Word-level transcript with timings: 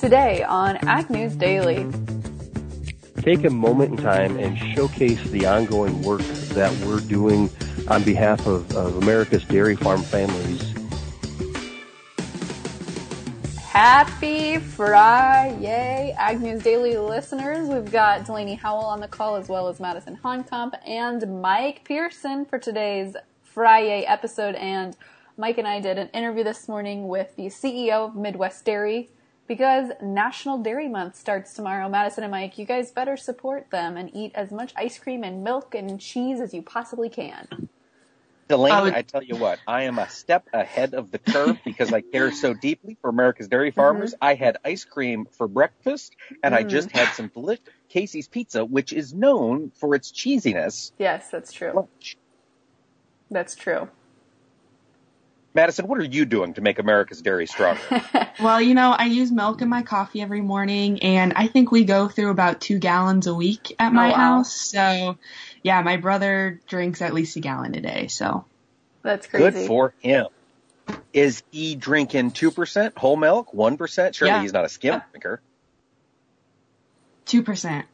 Today 0.00 0.42
on 0.44 0.78
Ag 0.88 1.10
News 1.10 1.36
Daily. 1.36 1.86
Take 3.18 3.44
a 3.44 3.50
moment 3.50 3.90
in 3.90 3.96
time 3.98 4.38
and 4.38 4.56
showcase 4.74 5.22
the 5.28 5.44
ongoing 5.44 6.00
work 6.00 6.22
that 6.54 6.72
we're 6.86 7.00
doing 7.00 7.50
on 7.86 8.02
behalf 8.02 8.46
of, 8.46 8.74
of 8.74 8.96
America's 8.96 9.44
dairy 9.44 9.76
farm 9.76 10.00
families. 10.00 10.72
Happy 13.58 14.56
Friday, 14.56 16.14
Ag 16.16 16.40
News 16.40 16.62
Daily 16.62 16.96
listeners. 16.96 17.68
We've 17.68 17.92
got 17.92 18.24
Delaney 18.24 18.54
Howell 18.54 18.86
on 18.86 19.00
the 19.00 19.08
call 19.08 19.36
as 19.36 19.50
well 19.50 19.68
as 19.68 19.80
Madison 19.80 20.18
Honkamp 20.24 20.72
and 20.88 21.42
Mike 21.42 21.84
Pearson 21.84 22.46
for 22.46 22.58
today's 22.58 23.16
Friday 23.42 24.06
episode. 24.06 24.54
And 24.54 24.96
Mike 25.36 25.58
and 25.58 25.68
I 25.68 25.78
did 25.78 25.98
an 25.98 26.08
interview 26.14 26.42
this 26.42 26.68
morning 26.68 27.06
with 27.06 27.36
the 27.36 27.48
CEO 27.48 28.08
of 28.08 28.16
Midwest 28.16 28.64
Dairy 28.64 29.10
because 29.50 29.90
National 30.00 30.58
Dairy 30.58 30.86
Month 30.86 31.16
starts 31.16 31.54
tomorrow. 31.54 31.88
Madison 31.88 32.22
and 32.22 32.30
Mike, 32.30 32.56
you 32.56 32.64
guys 32.64 32.92
better 32.92 33.16
support 33.16 33.68
them 33.70 33.96
and 33.96 34.08
eat 34.14 34.30
as 34.36 34.52
much 34.52 34.72
ice 34.76 34.96
cream 34.96 35.24
and 35.24 35.42
milk 35.42 35.74
and 35.74 36.00
cheese 36.00 36.40
as 36.40 36.54
you 36.54 36.62
possibly 36.62 37.08
can. 37.08 37.68
Delaney, 38.46 38.94
I 38.94 39.02
tell 39.02 39.24
you 39.24 39.34
what, 39.34 39.58
I 39.66 39.82
am 39.82 39.98
a 39.98 40.08
step 40.08 40.46
ahead 40.52 40.94
of 40.94 41.10
the 41.10 41.18
curve 41.18 41.58
because 41.64 41.92
I 41.92 42.00
care 42.00 42.30
so 42.30 42.54
deeply 42.54 42.96
for 43.00 43.10
America's 43.10 43.48
dairy 43.48 43.72
farmers. 43.72 44.12
Mm-hmm. 44.12 44.24
I 44.24 44.34
had 44.34 44.58
ice 44.64 44.84
cream 44.84 45.26
for 45.32 45.48
breakfast 45.48 46.14
and 46.44 46.54
mm-hmm. 46.54 46.64
I 46.64 46.68
just 46.68 46.92
had 46.92 47.08
some 47.14 47.26
delicious 47.26 47.64
Casey's 47.88 48.28
pizza, 48.28 48.64
which 48.64 48.92
is 48.92 49.12
known 49.12 49.72
for 49.74 49.96
its 49.96 50.12
cheesiness. 50.12 50.92
Yes, 50.96 51.28
that's 51.28 51.52
true. 51.52 51.72
Lunch. 51.74 52.16
That's 53.32 53.56
true. 53.56 53.88
Madison, 55.52 55.88
what 55.88 55.98
are 55.98 56.04
you 56.04 56.24
doing 56.24 56.54
to 56.54 56.60
make 56.60 56.78
America's 56.78 57.22
dairy 57.22 57.46
stronger? 57.46 57.80
well, 58.40 58.60
you 58.60 58.74
know, 58.74 58.90
I 58.90 59.06
use 59.06 59.32
milk 59.32 59.62
in 59.62 59.68
my 59.68 59.82
coffee 59.82 60.22
every 60.22 60.40
morning, 60.40 61.02
and 61.02 61.32
I 61.34 61.48
think 61.48 61.72
we 61.72 61.84
go 61.84 62.06
through 62.06 62.30
about 62.30 62.60
two 62.60 62.78
gallons 62.78 63.26
a 63.26 63.34
week 63.34 63.74
at 63.78 63.92
my 63.92 64.08
oh, 64.08 64.10
wow. 64.10 64.16
house. 64.16 64.54
So, 64.54 65.18
yeah, 65.62 65.82
my 65.82 65.96
brother 65.96 66.60
drinks 66.68 67.02
at 67.02 67.14
least 67.14 67.36
a 67.36 67.40
gallon 67.40 67.74
a 67.74 67.80
day. 67.80 68.06
So 68.06 68.44
that's 69.02 69.26
crazy. 69.26 69.44
Good 69.44 69.66
for 69.66 69.92
him. 70.00 70.26
Is 71.12 71.42
he 71.50 71.74
drinking 71.74 72.32
two 72.32 72.50
percent 72.50 72.96
whole 72.96 73.16
milk, 73.16 73.52
one 73.52 73.76
percent? 73.76 74.14
Surely 74.14 74.34
yeah. 74.34 74.42
he's 74.42 74.52
not 74.52 74.64
a 74.64 74.68
skim 74.68 74.94
yeah. 74.94 75.02
drinker. 75.10 75.40
Two 77.26 77.42
percent. 77.42 77.86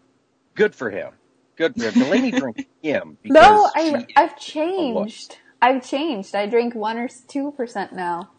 Good 0.55 0.75
for 0.75 0.91
him. 0.91 1.13
Good 1.57 1.75
for 1.75 1.89
him. 1.89 1.95
Delaney 1.95 2.31
drinks 2.33 2.65
skim. 2.81 3.17
No, 3.25 3.71
I 3.75 4.07
I've 4.15 4.39
changed. 4.39 5.39
I've 5.61 5.87
changed. 5.87 6.35
I 6.35 6.47
drink 6.47 6.75
one 6.75 6.99
or 6.99 7.09
two 7.29 7.53
percent 7.53 7.93
now. 7.93 8.31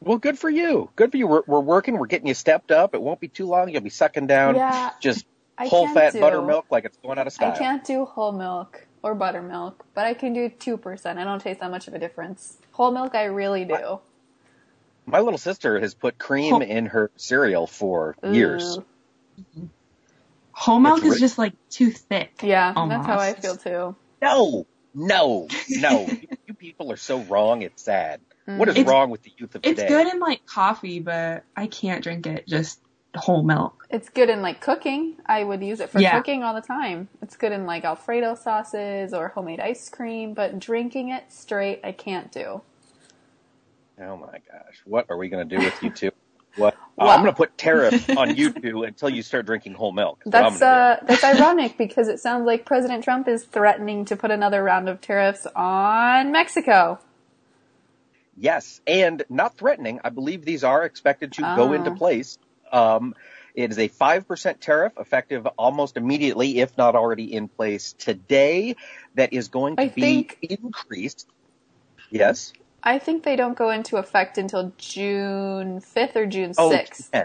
Well, 0.00 0.18
good 0.18 0.38
for 0.38 0.50
you. 0.50 0.90
Good 0.96 1.10
for 1.10 1.16
you. 1.16 1.26
We're, 1.26 1.42
we're 1.46 1.60
working. 1.60 1.98
We're 1.98 2.06
getting 2.06 2.28
you 2.28 2.34
stepped 2.34 2.70
up. 2.70 2.94
It 2.94 3.00
won't 3.00 3.20
be 3.20 3.28
too 3.28 3.46
long. 3.46 3.70
You'll 3.70 3.80
be 3.80 3.90
sucking 3.90 4.26
down 4.26 4.54
yeah, 4.54 4.90
just 5.00 5.24
whole 5.58 5.88
fat 5.88 6.12
do, 6.12 6.20
buttermilk 6.20 6.66
like 6.70 6.84
it's 6.84 6.98
going 6.98 7.18
out 7.18 7.26
of 7.26 7.32
style. 7.32 7.52
I 7.52 7.58
can't 7.58 7.84
do 7.84 8.04
whole 8.04 8.32
milk 8.32 8.86
or 9.02 9.14
buttermilk, 9.14 9.84
but 9.94 10.04
I 10.04 10.14
can 10.14 10.32
do 10.34 10.48
two 10.48 10.76
percent. 10.76 11.18
I 11.18 11.24
don't 11.24 11.40
taste 11.40 11.60
that 11.60 11.70
much 11.70 11.88
of 11.88 11.94
a 11.94 11.98
difference. 11.98 12.58
Whole 12.72 12.92
milk, 12.92 13.14
I 13.14 13.24
really 13.24 13.64
do. 13.64 13.72
My, 13.72 13.98
my 15.06 15.20
little 15.20 15.38
sister 15.38 15.80
has 15.80 15.94
put 15.94 16.18
cream 16.18 16.60
in 16.62 16.86
her 16.86 17.10
cereal 17.16 17.66
for 17.66 18.16
Ooh. 18.24 18.32
years. 18.32 18.78
Whole 20.52 20.80
milk 20.80 20.98
it's 20.98 21.14
is 21.14 21.20
just 21.20 21.38
like 21.38 21.54
too 21.70 21.90
thick. 21.90 22.40
Yeah, 22.42 22.72
almost. 22.76 23.06
that's 23.06 23.06
how 23.06 23.18
I 23.18 23.32
feel 23.34 23.56
too. 23.56 23.96
No, 24.22 24.66
no, 24.94 25.48
no. 25.68 26.08
you 26.46 26.54
people 26.54 26.92
are 26.92 26.96
so 26.96 27.20
wrong. 27.20 27.62
It's 27.62 27.82
sad. 27.82 28.20
Mm. 28.48 28.58
What 28.58 28.68
is 28.68 28.76
it's, 28.76 28.88
wrong 28.88 29.10
with 29.10 29.22
the 29.22 29.32
youth 29.36 29.54
of 29.54 29.62
today? 29.62 29.82
It's 29.82 29.90
good 29.90 30.12
in 30.12 30.20
like 30.20 30.46
coffee, 30.46 31.00
but 31.00 31.44
I 31.56 31.66
can't 31.66 32.02
drink 32.02 32.26
it 32.26 32.46
just 32.46 32.80
whole 33.16 33.42
milk. 33.42 33.86
It's 33.90 34.08
good 34.08 34.28
in 34.28 34.42
like 34.42 34.60
cooking. 34.60 35.16
I 35.26 35.44
would 35.44 35.62
use 35.62 35.80
it 35.80 35.90
for 35.90 36.00
yeah. 36.00 36.16
cooking 36.16 36.42
all 36.42 36.54
the 36.54 36.60
time. 36.60 37.08
It's 37.22 37.36
good 37.36 37.52
in 37.52 37.66
like 37.66 37.84
Alfredo 37.84 38.34
sauces 38.34 39.14
or 39.14 39.28
homemade 39.28 39.60
ice 39.60 39.88
cream, 39.88 40.34
but 40.34 40.58
drinking 40.58 41.10
it 41.10 41.24
straight, 41.32 41.80
I 41.84 41.92
can't 41.92 42.32
do. 42.32 42.62
Oh 44.00 44.16
my 44.16 44.38
gosh. 44.50 44.80
What 44.84 45.06
are 45.08 45.16
we 45.16 45.28
going 45.28 45.48
to 45.48 45.56
do 45.56 45.62
with 45.62 45.82
you 45.82 45.90
two? 45.90 46.10
What? 46.56 46.76
Well, 46.96 47.08
I'm 47.08 47.22
going 47.22 47.32
to 47.32 47.36
put 47.36 47.58
tariff 47.58 48.08
on 48.16 48.36
you 48.36 48.52
two 48.52 48.84
until 48.84 49.08
you 49.08 49.22
start 49.22 49.46
drinking 49.46 49.74
whole 49.74 49.92
milk. 49.92 50.22
That's 50.24 50.62
uh, 50.62 50.98
that's 51.02 51.24
ironic 51.24 51.76
because 51.76 52.08
it 52.08 52.20
sounds 52.20 52.46
like 52.46 52.64
President 52.64 53.02
Trump 53.02 53.26
is 53.26 53.44
threatening 53.44 54.04
to 54.06 54.16
put 54.16 54.30
another 54.30 54.62
round 54.62 54.88
of 54.88 55.00
tariffs 55.00 55.46
on 55.56 56.30
Mexico. 56.30 57.00
Yes, 58.36 58.80
and 58.86 59.24
not 59.28 59.56
threatening. 59.56 60.00
I 60.04 60.10
believe 60.10 60.44
these 60.44 60.64
are 60.64 60.84
expected 60.84 61.32
to 61.32 61.42
go 61.56 61.72
into 61.72 61.90
ah. 61.90 61.94
place. 61.94 62.38
Um, 62.72 63.14
it 63.54 63.70
is 63.70 63.78
a 63.78 63.88
5% 63.88 64.58
tariff 64.58 64.94
effective 64.98 65.46
almost 65.56 65.96
immediately, 65.96 66.58
if 66.58 66.76
not 66.76 66.96
already 66.96 67.32
in 67.32 67.46
place 67.46 67.92
today, 67.92 68.74
that 69.14 69.32
is 69.32 69.46
going 69.48 69.76
to 69.76 69.82
I 69.82 69.88
be 69.88 70.00
think, 70.00 70.38
increased. 70.42 71.28
Yes? 72.10 72.52
I 72.84 72.98
think 72.98 73.22
they 73.22 73.34
don't 73.34 73.56
go 73.56 73.70
into 73.70 73.96
effect 73.96 74.36
until 74.36 74.72
June 74.76 75.80
5th 75.80 76.16
or 76.16 76.26
June 76.26 76.50
6th. 76.50 77.08
Oh, 77.14 77.24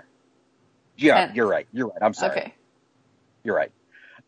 yeah, 0.96 1.28
10th. 1.28 1.36
you're 1.36 1.48
right. 1.48 1.68
You're 1.74 1.88
right. 1.88 2.02
I'm 2.02 2.14
sorry. 2.14 2.32
Okay. 2.32 2.54
You're 3.44 3.56
right. 3.56 3.72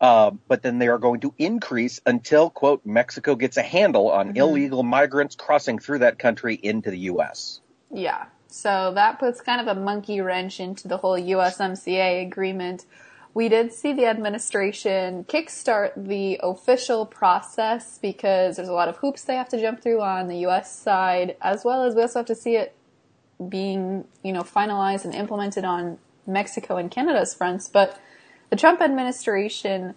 Um, 0.00 0.40
but 0.48 0.62
then 0.62 0.78
they 0.78 0.88
are 0.88 0.98
going 0.98 1.20
to 1.20 1.32
increase 1.38 2.00
until, 2.04 2.50
quote, 2.50 2.84
Mexico 2.84 3.34
gets 3.34 3.56
a 3.56 3.62
handle 3.62 4.10
on 4.10 4.28
mm-hmm. 4.28 4.36
illegal 4.36 4.82
migrants 4.82 5.36
crossing 5.36 5.78
through 5.78 6.00
that 6.00 6.18
country 6.18 6.54
into 6.54 6.90
the 6.90 6.98
U.S. 6.98 7.60
Yeah. 7.90 8.26
So 8.48 8.92
that 8.94 9.18
puts 9.18 9.40
kind 9.40 9.66
of 9.66 9.74
a 9.74 9.80
monkey 9.80 10.20
wrench 10.20 10.60
into 10.60 10.88
the 10.88 10.98
whole 10.98 11.18
USMCA 11.18 12.26
agreement. 12.26 12.84
We 13.34 13.48
did 13.48 13.72
see 13.72 13.92
the 13.94 14.06
administration 14.06 15.24
kickstart 15.24 15.92
the 15.96 16.38
official 16.42 17.06
process 17.06 17.98
because 17.98 18.56
there's 18.56 18.68
a 18.68 18.74
lot 18.74 18.88
of 18.88 18.98
hoops 18.98 19.24
they 19.24 19.36
have 19.36 19.48
to 19.50 19.60
jump 19.60 19.82
through 19.82 20.02
on 20.02 20.28
the 20.28 20.38
US 20.46 20.76
side, 20.76 21.36
as 21.40 21.64
well 21.64 21.84
as 21.84 21.94
we 21.94 22.02
also 22.02 22.18
have 22.18 22.26
to 22.26 22.34
see 22.34 22.56
it 22.56 22.74
being, 23.48 24.04
you 24.22 24.32
know, 24.32 24.42
finalized 24.42 25.04
and 25.04 25.14
implemented 25.14 25.64
on 25.64 25.98
Mexico 26.26 26.76
and 26.76 26.90
Canada's 26.90 27.34
fronts. 27.34 27.68
But 27.68 27.98
the 28.50 28.56
Trump 28.56 28.82
administration 28.82 29.94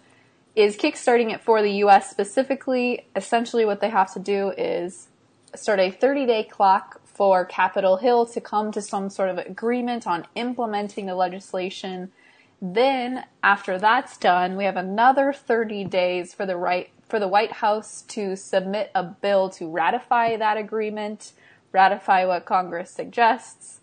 is 0.54 0.76
kickstarting 0.76 1.32
it 1.32 1.42
for 1.42 1.60
the 1.60 1.72
US 1.84 2.10
specifically. 2.10 3.06
Essentially 3.14 3.66
what 3.66 3.80
they 3.80 3.90
have 3.90 4.12
to 4.14 4.18
do 4.18 4.52
is 4.56 5.08
start 5.54 5.78
a 5.78 5.90
30 5.90 6.26
day 6.26 6.42
clock 6.42 7.00
for 7.04 7.44
Capitol 7.44 7.98
Hill 7.98 8.26
to 8.26 8.40
come 8.40 8.72
to 8.72 8.82
some 8.82 9.10
sort 9.10 9.28
of 9.28 9.38
agreement 9.38 10.06
on 10.06 10.26
implementing 10.34 11.06
the 11.06 11.14
legislation. 11.14 12.12
Then, 12.60 13.24
after 13.42 13.78
that's 13.78 14.16
done, 14.16 14.56
we 14.56 14.64
have 14.64 14.76
another 14.76 15.32
30 15.32 15.84
days 15.84 16.34
for 16.34 16.46
the 16.46 16.56
right 16.56 16.90
for 17.08 17.20
the 17.20 17.28
White 17.28 17.52
House 17.52 18.02
to 18.08 18.34
submit 18.34 18.90
a 18.94 19.04
bill 19.04 19.48
to 19.50 19.70
ratify 19.70 20.36
that 20.36 20.56
agreement, 20.56 21.32
ratify 21.72 22.24
what 22.24 22.46
Congress 22.46 22.90
suggests. 22.90 23.80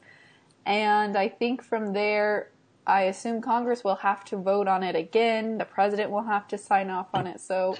And 0.66 1.18
I 1.18 1.30
think 1.30 1.64
from 1.64 1.94
there, 1.94 2.50
I 2.86 3.04
assume 3.04 3.42
Congress 3.42 3.84
will 3.84 3.96
have 3.98 4.26
to 4.26 4.38
vote 4.38 4.68
on 4.68 4.84
it 4.84 4.96
again. 4.96 5.58
The 5.58 5.66
president 5.66 6.12
will 6.12 6.24
have 6.24 6.48
to 6.50 6.58
sign 6.58 6.90
off 6.90 7.08
on 7.14 7.28
it. 7.28 7.40
So 7.40 7.78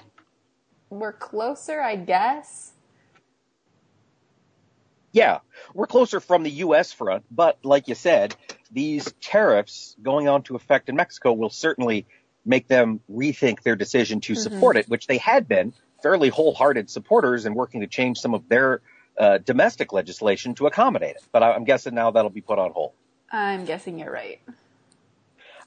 we're 0.88 1.12
closer, 1.12 1.82
I 1.82 1.96
guess 1.96 2.72
yeah, 5.14 5.38
we're 5.74 5.86
closer 5.86 6.18
from 6.18 6.42
the 6.42 6.50
U.S. 6.50 6.92
front, 6.92 7.24
but 7.30 7.56
like 7.64 7.86
you 7.86 7.94
said, 7.94 8.34
these 8.74 9.10
tariffs 9.20 9.96
going 10.02 10.28
on 10.28 10.42
to 10.42 10.56
effect 10.56 10.88
in 10.88 10.96
Mexico 10.96 11.32
will 11.32 11.50
certainly 11.50 12.06
make 12.44 12.68
them 12.68 13.00
rethink 13.10 13.62
their 13.62 13.76
decision 13.76 14.20
to 14.20 14.32
mm-hmm. 14.32 14.42
support 14.42 14.76
it, 14.76 14.88
which 14.88 15.06
they 15.06 15.16
had 15.16 15.48
been 15.48 15.72
fairly 16.02 16.28
wholehearted 16.28 16.90
supporters 16.90 17.46
and 17.46 17.54
working 17.54 17.80
to 17.80 17.86
change 17.86 18.18
some 18.18 18.34
of 18.34 18.46
their 18.48 18.82
uh, 19.18 19.38
domestic 19.38 19.92
legislation 19.92 20.54
to 20.54 20.66
accommodate 20.66 21.16
it. 21.16 21.22
But 21.32 21.42
I'm 21.42 21.64
guessing 21.64 21.94
now 21.94 22.10
that'll 22.10 22.30
be 22.30 22.42
put 22.42 22.58
on 22.58 22.72
hold. 22.72 22.92
I'm 23.30 23.64
guessing 23.64 23.98
you're 23.98 24.12
right. 24.12 24.40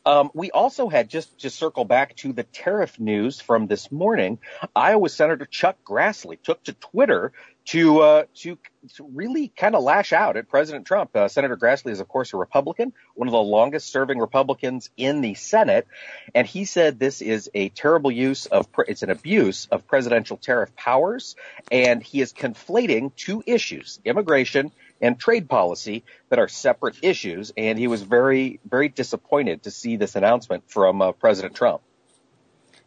Um, 0.08 0.32
we 0.34 0.52
also 0.52 0.88
had 0.88 1.10
just 1.10 1.42
to 1.42 1.50
circle 1.50 1.84
back 1.84 2.16
to 2.18 2.32
the 2.32 2.44
tariff 2.44 2.98
news 2.98 3.42
from 3.42 3.68
this 3.68 3.92
morning. 3.92 4.40
Iowa 4.74 5.10
Senator 5.10 5.46
Chuck 5.46 5.76
Grassley 5.86 6.42
took 6.42 6.64
to 6.64 6.72
Twitter 6.72 7.34
to 7.66 8.00
uh, 8.00 8.24
to, 8.36 8.58
to 8.96 9.04
really 9.14 9.50
kind 9.50 9.76
of 9.76 9.84
lash 9.84 10.14
out 10.14 10.38
at 10.38 10.48
President 10.48 10.88
Trump. 10.88 11.14
Uh, 11.14 11.28
Senator 11.28 11.58
Grassley 11.58 11.92
is, 11.92 12.00
of 12.00 12.08
course, 12.08 12.32
a 12.34 12.38
Republican, 12.38 12.94
one 13.16 13.28
of 13.28 13.34
the 13.34 13.38
longest-serving 13.38 14.18
Republicans 14.18 14.90
in 14.96 15.20
the 15.20 15.34
Senate, 15.34 15.86
and 16.34 16.48
he 16.48 16.64
said 16.64 17.00
this 17.00 17.22
is 17.22 17.50
a 17.54 17.68
terrible 17.68 18.10
use 18.10 18.46
of 18.46 18.66
it's 18.88 19.04
an 19.04 19.10
abuse 19.10 19.68
of 19.72 19.88
presidential 19.88 20.38
tariff 20.38 20.74
powers, 20.78 21.36
and 21.70 22.02
he 22.02 22.22
is 22.22 22.32
conflating 22.32 23.14
two 23.18 23.44
issues: 23.46 24.00
immigration 24.06 24.72
and 25.02 25.20
trade 25.20 25.50
policy 25.50 26.04
that 26.30 26.40
are 26.40 26.48
separate 26.48 26.98
issues. 27.02 27.52
And 27.56 27.78
he 27.78 27.88
was 27.88 28.02
very, 28.02 28.60
very 28.68 28.90
disappointed 28.90 29.64
to 29.64 29.72
see 29.72 29.96
this 29.96 30.16
announcement 30.16 30.70
from 30.70 31.02
uh, 31.02 31.12
President 31.14 31.56
Trump. 31.56 31.82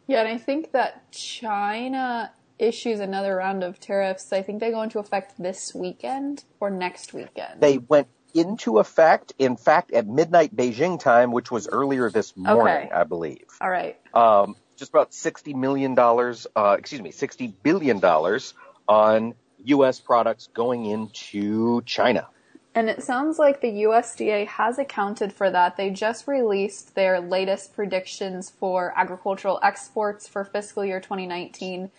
Yeah, 0.06 0.20
and 0.20 0.28
I 0.28 0.38
think 0.38 0.72
that 0.72 1.12
China 1.12 2.32
issues 2.58 3.00
another 3.00 3.36
round 3.36 3.64
of 3.64 3.80
tariffs. 3.80 4.32
I 4.32 4.42
think 4.42 4.60
they 4.60 4.70
go 4.70 4.82
into 4.82 4.98
effect 4.98 5.34
this 5.38 5.74
weekend 5.74 6.44
or 6.58 6.68
next 6.68 7.14
weekend. 7.14 7.60
They 7.60 7.78
went 7.78 8.08
into 8.34 8.78
effect. 8.78 9.32
In 9.38 9.56
fact, 9.56 9.92
at 9.92 10.06
midnight 10.06 10.54
Beijing 10.54 11.00
time, 11.00 11.32
which 11.32 11.50
was 11.50 11.68
earlier 11.68 12.10
this 12.10 12.36
morning, 12.36 12.86
Okay. 12.86 12.90
I 12.92 13.04
believe. 13.04 13.44
All 13.60 13.70
right. 13.70 13.98
Um, 14.14 14.56
just 14.76 14.90
about 14.90 15.12
sixty 15.14 15.54
million 15.54 15.94
dollars. 15.94 16.46
Uh, 16.54 16.76
excuse 16.78 17.00
me, 17.02 17.10
sixty 17.10 17.48
billion 17.48 17.98
dollars 18.00 18.54
on 18.88 19.34
U.S. 19.64 20.00
products 20.00 20.48
going 20.52 20.86
into 20.86 21.82
China. 21.82 22.28
And 22.74 22.88
it 22.88 23.02
sounds 23.02 23.38
like 23.38 23.60
the 23.60 23.82
USDA 23.82 24.46
has 24.46 24.78
accounted 24.78 25.32
for 25.32 25.50
that. 25.50 25.76
They 25.76 25.90
just 25.90 26.28
released 26.28 26.94
their 26.94 27.20
latest 27.20 27.74
predictions 27.74 28.50
for 28.50 28.94
agricultural 28.96 29.58
exports 29.62 30.28
for 30.28 30.44
fiscal 30.44 30.84
year 30.84 31.00
2019. 31.00 31.90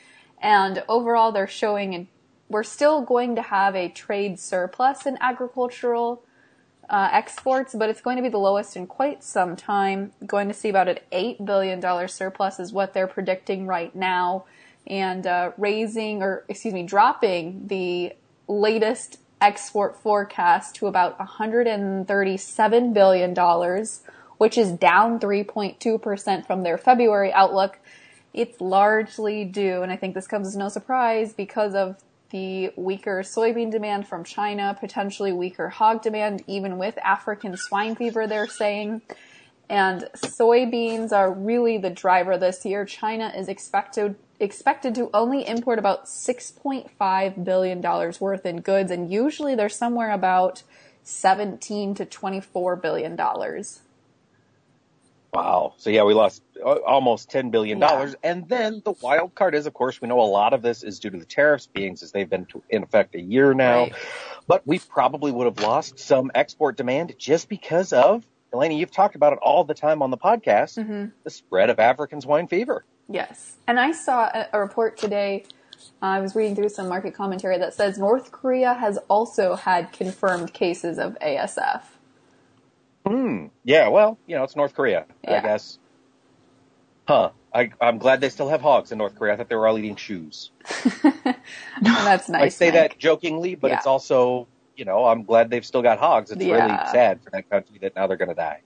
And 0.42 0.84
overall, 0.88 1.32
they're 1.32 1.46
showing 1.46 2.08
we're 2.48 2.64
still 2.64 3.02
going 3.02 3.36
to 3.36 3.42
have 3.42 3.76
a 3.76 3.90
trade 3.90 4.40
surplus 4.40 5.06
in 5.06 5.18
agricultural 5.22 6.24
uh, 6.90 7.10
exports, 7.12 7.74
but 7.74 7.90
it's 7.90 8.02
going 8.02 8.18
to 8.18 8.24
be 8.24 8.30
the 8.30 8.38
lowest 8.38 8.76
in 8.76 8.88
quite 8.88 9.24
some 9.24 9.56
time. 9.56 10.12
Going 10.26 10.50
to 10.50 10.54
see 10.54 10.70
about 10.70 10.90
an 10.90 11.00
$8 11.12 11.46
billion 11.46 12.08
surplus 12.08 12.60
is 12.60 12.74
what 12.74 12.94
they're 12.94 13.08
predicting 13.08 13.68
right 13.68 13.96
now. 13.96 14.46
And 14.88 15.26
uh, 15.26 15.52
raising, 15.58 16.22
or 16.24 16.44
excuse 16.50 16.74
me, 16.74 16.84
dropping 16.84 17.68
the 17.68 18.14
latest 18.48 19.18
export 19.40 19.98
forecast 19.98 20.76
to 20.76 20.88
about 20.88 21.18
$137 21.18 22.94
billion, 22.94 23.86
which 24.38 24.58
is 24.58 24.72
down 24.72 25.20
3.2% 25.20 26.46
from 26.46 26.64
their 26.64 26.78
February 26.78 27.34
outlook. 27.34 27.80
It's 28.34 28.62
largely 28.62 29.44
due, 29.44 29.82
and 29.82 29.92
I 29.92 29.98
think 29.98 30.16
this 30.16 30.28
comes 30.28 30.48
as 30.48 30.56
no 30.56 30.70
surprise, 30.70 31.34
because 31.34 31.74
of 31.76 31.98
the 32.30 32.72
weaker 32.78 33.22
soybean 33.24 33.72
demand 33.72 34.08
from 34.08 34.24
China, 34.24 34.78
potentially 34.80 35.34
weaker 35.34 35.70
hog 35.70 36.02
demand, 36.02 36.44
even 36.48 36.78
with 36.78 36.98
African 37.00 37.58
swine 37.58 37.96
fever, 37.96 38.26
they're 38.26 38.48
saying. 38.48 39.02
And 39.70 40.08
soybeans 40.16 41.12
are 41.12 41.32
really 41.32 41.78
the 41.78 41.90
driver 41.90 42.38
this 42.38 42.66
year. 42.66 42.86
China 42.86 43.32
is 43.36 43.48
expected 43.48 44.16
expected 44.42 44.96
to 44.96 45.10
only 45.14 45.48
import 45.48 45.80
about 45.80 46.06
6.5 46.06 47.44
billion 47.44 47.80
dollars 47.82 48.20
worth 48.20 48.46
in 48.46 48.62
goods 48.62 48.92
and 48.92 49.12
usually 49.12 49.56
they're 49.56 49.70
somewhere 49.70 50.12
about 50.12 50.64
17 51.04 51.96
to 51.96 52.06
24 52.06 52.76
billion 52.76 53.16
dollars. 53.16 53.82
Wow. 55.34 55.76
So 55.78 55.90
yeah, 55.90 56.04
we 56.04 56.14
lost 56.14 56.44
uh, 56.64 56.80
almost 56.86 57.30
ten 57.30 57.52
billion 57.52 57.80
dollars, 57.80 58.16
Yeah. 58.22 58.32
and 58.32 58.50
then 58.50 58.82
the 58.84 58.92
wild 59.02 59.34
card 59.34 59.56
is, 59.56 59.66
of 59.66 59.74
course, 59.74 60.02
we 60.02 60.10
know 60.10 60.20
a 60.20 60.24
lot 60.28 60.54
of 60.54 60.62
this 60.62 60.84
is 60.84 61.00
due 61.00 61.10
to 61.10 61.18
the 61.18 61.26
tariffs 61.26 61.68
being 61.68 61.94
as 61.94 62.12
they've 62.12 62.30
been 62.30 62.48
in 62.70 62.84
effect 62.84 63.16
a 63.16 63.22
year 63.22 63.54
now. 63.54 63.84
Right. 63.84 63.94
But 64.48 64.68
we 64.68 64.80
probably 64.80 65.32
would 65.32 65.46
have 65.46 65.62
lost 65.66 66.00
some 66.00 66.32
export 66.36 66.76
demand 66.76 67.16
just 67.18 67.48
because 67.48 67.94
of 67.94 68.28
Delaney. 68.52 68.78
You've 68.80 68.92
talked 68.92 69.16
about 69.16 69.32
it 69.32 69.40
all 69.42 69.64
the 69.64 69.74
time 69.74 70.02
on 70.02 70.12
the 70.12 70.18
podcast. 70.18 70.78
Mm-hmm. 70.78 71.06
The 71.24 71.30
spread 71.30 71.70
of 71.70 71.80
African 71.80 72.20
swine 72.20 72.48
fever. 72.48 72.84
Yes. 73.10 73.58
And 73.68 73.80
I 73.80 73.92
saw 73.92 74.26
a, 74.26 74.48
a 74.54 74.60
report 74.60 74.98
today. 74.98 75.46
uh, 76.02 76.06
I 76.08 76.22
was 76.22 76.36
reading 76.36 76.56
through 76.56 76.70
some 76.70 76.88
market 76.90 77.14
commentary 77.14 77.58
that 77.60 77.74
says 77.74 77.98
North 77.98 78.32
Korea 78.32 78.74
has 78.76 78.98
also 79.10 79.56
had 79.56 79.92
confirmed 79.92 80.54
cases 80.54 81.00
of 81.00 81.18
ASF. 81.22 81.84
Hmm. 83.06 83.48
Yeah. 83.64 83.90
Well, 83.90 84.20
you 84.28 84.36
know, 84.36 84.44
it's 84.44 84.56
North 84.56 84.76
Korea, 84.76 85.06
I 85.28 85.40
guess. 85.42 85.80
Huh. 87.08 87.32
I, 87.54 87.72
I'm 87.82 87.98
glad 88.00 88.22
they 88.22 88.30
still 88.30 88.50
have 88.50 88.62
hogs 88.62 88.92
in 88.92 88.98
North 88.98 89.16
Korea. 89.16 89.34
I 89.34 89.38
thought 89.38 89.50
they 89.50 89.56
were 89.56 89.68
all 89.68 89.78
eating 89.78 89.96
shoes. 89.98 90.52
That's 91.82 92.30
nice. 92.30 92.42
I 92.42 92.50
say 92.50 92.72
Nick. 92.72 92.92
that 92.94 93.00
jokingly, 93.00 93.56
but 93.56 93.72
Yeah. 93.72 93.78
it's 93.78 93.88
also, 93.88 94.48
you 94.78 94.86
know, 94.86 95.06
I'm 95.06 95.24
glad 95.24 95.50
they've 95.50 95.66
still 95.66 95.82
got 95.82 96.00
hogs. 96.00 96.32
It's 96.32 96.40
really 96.42 96.80
sad 96.92 97.22
for 97.24 97.30
that 97.32 97.50
country 97.50 97.80
that 97.82 97.96
now 97.96 98.08
they're 98.08 98.18
going 98.18 98.30
to 98.30 98.36
die. 98.36 98.62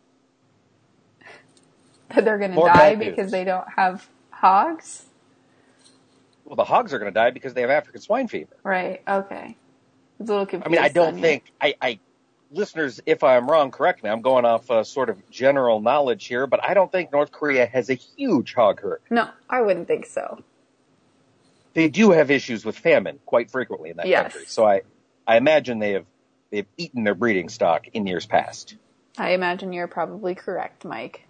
that 2.10 2.26
they're 2.26 2.38
going 2.38 2.52
to 2.52 2.58
die 2.58 2.96
bad 2.96 3.00
news. 3.00 3.16
because 3.16 3.32
they 3.32 3.44
don't 3.44 3.68
have 3.76 4.08
hogs. 4.46 5.04
Well, 6.46 6.56
the 6.56 6.64
hogs 6.64 6.94
are 6.94 7.00
going 7.00 7.12
to 7.12 7.20
die 7.20 7.32
because 7.32 7.54
they 7.54 7.62
have 7.62 7.72
African 7.72 8.02
swine 8.02 8.28
fever. 8.28 8.56
Right. 8.64 9.02
Okay. 9.08 9.58
It's 10.20 10.30
a 10.30 10.34
little 10.34 10.62
I 10.64 10.70
mean, 10.70 10.80
I 10.80 10.90
don't 10.90 11.20
think 11.20 11.44
I, 11.60 11.74
I 11.82 12.00
listeners, 12.52 13.02
if 13.06 13.24
I'm 13.24 13.50
wrong, 13.50 13.72
correct 13.72 14.04
me. 14.04 14.10
I'm 14.10 14.22
going 14.22 14.46
off 14.46 14.70
uh, 14.70 14.84
sort 14.84 15.10
of 15.10 15.30
general 15.32 15.82
knowledge 15.82 16.28
here, 16.28 16.46
but 16.46 16.64
I 16.64 16.76
don't 16.76 16.92
think 16.92 17.12
North 17.12 17.32
Korea 17.32 17.66
has 17.66 17.90
a 17.90 17.96
huge 17.96 18.54
hog 18.54 18.82
herd. 18.82 19.02
No, 19.10 19.28
I 19.50 19.62
wouldn't 19.62 19.88
think 19.88 20.06
so. 20.06 20.44
They 21.74 21.90
do 21.90 22.12
have 22.12 22.30
issues 22.32 22.64
with 22.64 22.78
famine 22.78 23.20
quite 23.26 23.50
frequently 23.52 23.90
in 23.90 23.98
that 23.98 24.08
Yes. 24.08 24.32
country. 24.32 24.46
So 24.48 24.66
I, 24.66 24.82
I 25.28 25.38
imagine 25.38 25.80
they 25.80 25.94
have 25.94 26.06
they've 26.52 26.68
eaten 26.78 27.04
their 27.04 27.16
breeding 27.16 27.50
stock 27.50 27.88
in 27.94 28.06
years 28.06 28.26
past. 28.28 28.76
I 29.18 29.32
imagine 29.32 29.74
you're 29.74 29.88
probably 29.88 30.36
correct, 30.36 30.86
Mike. 30.86 31.25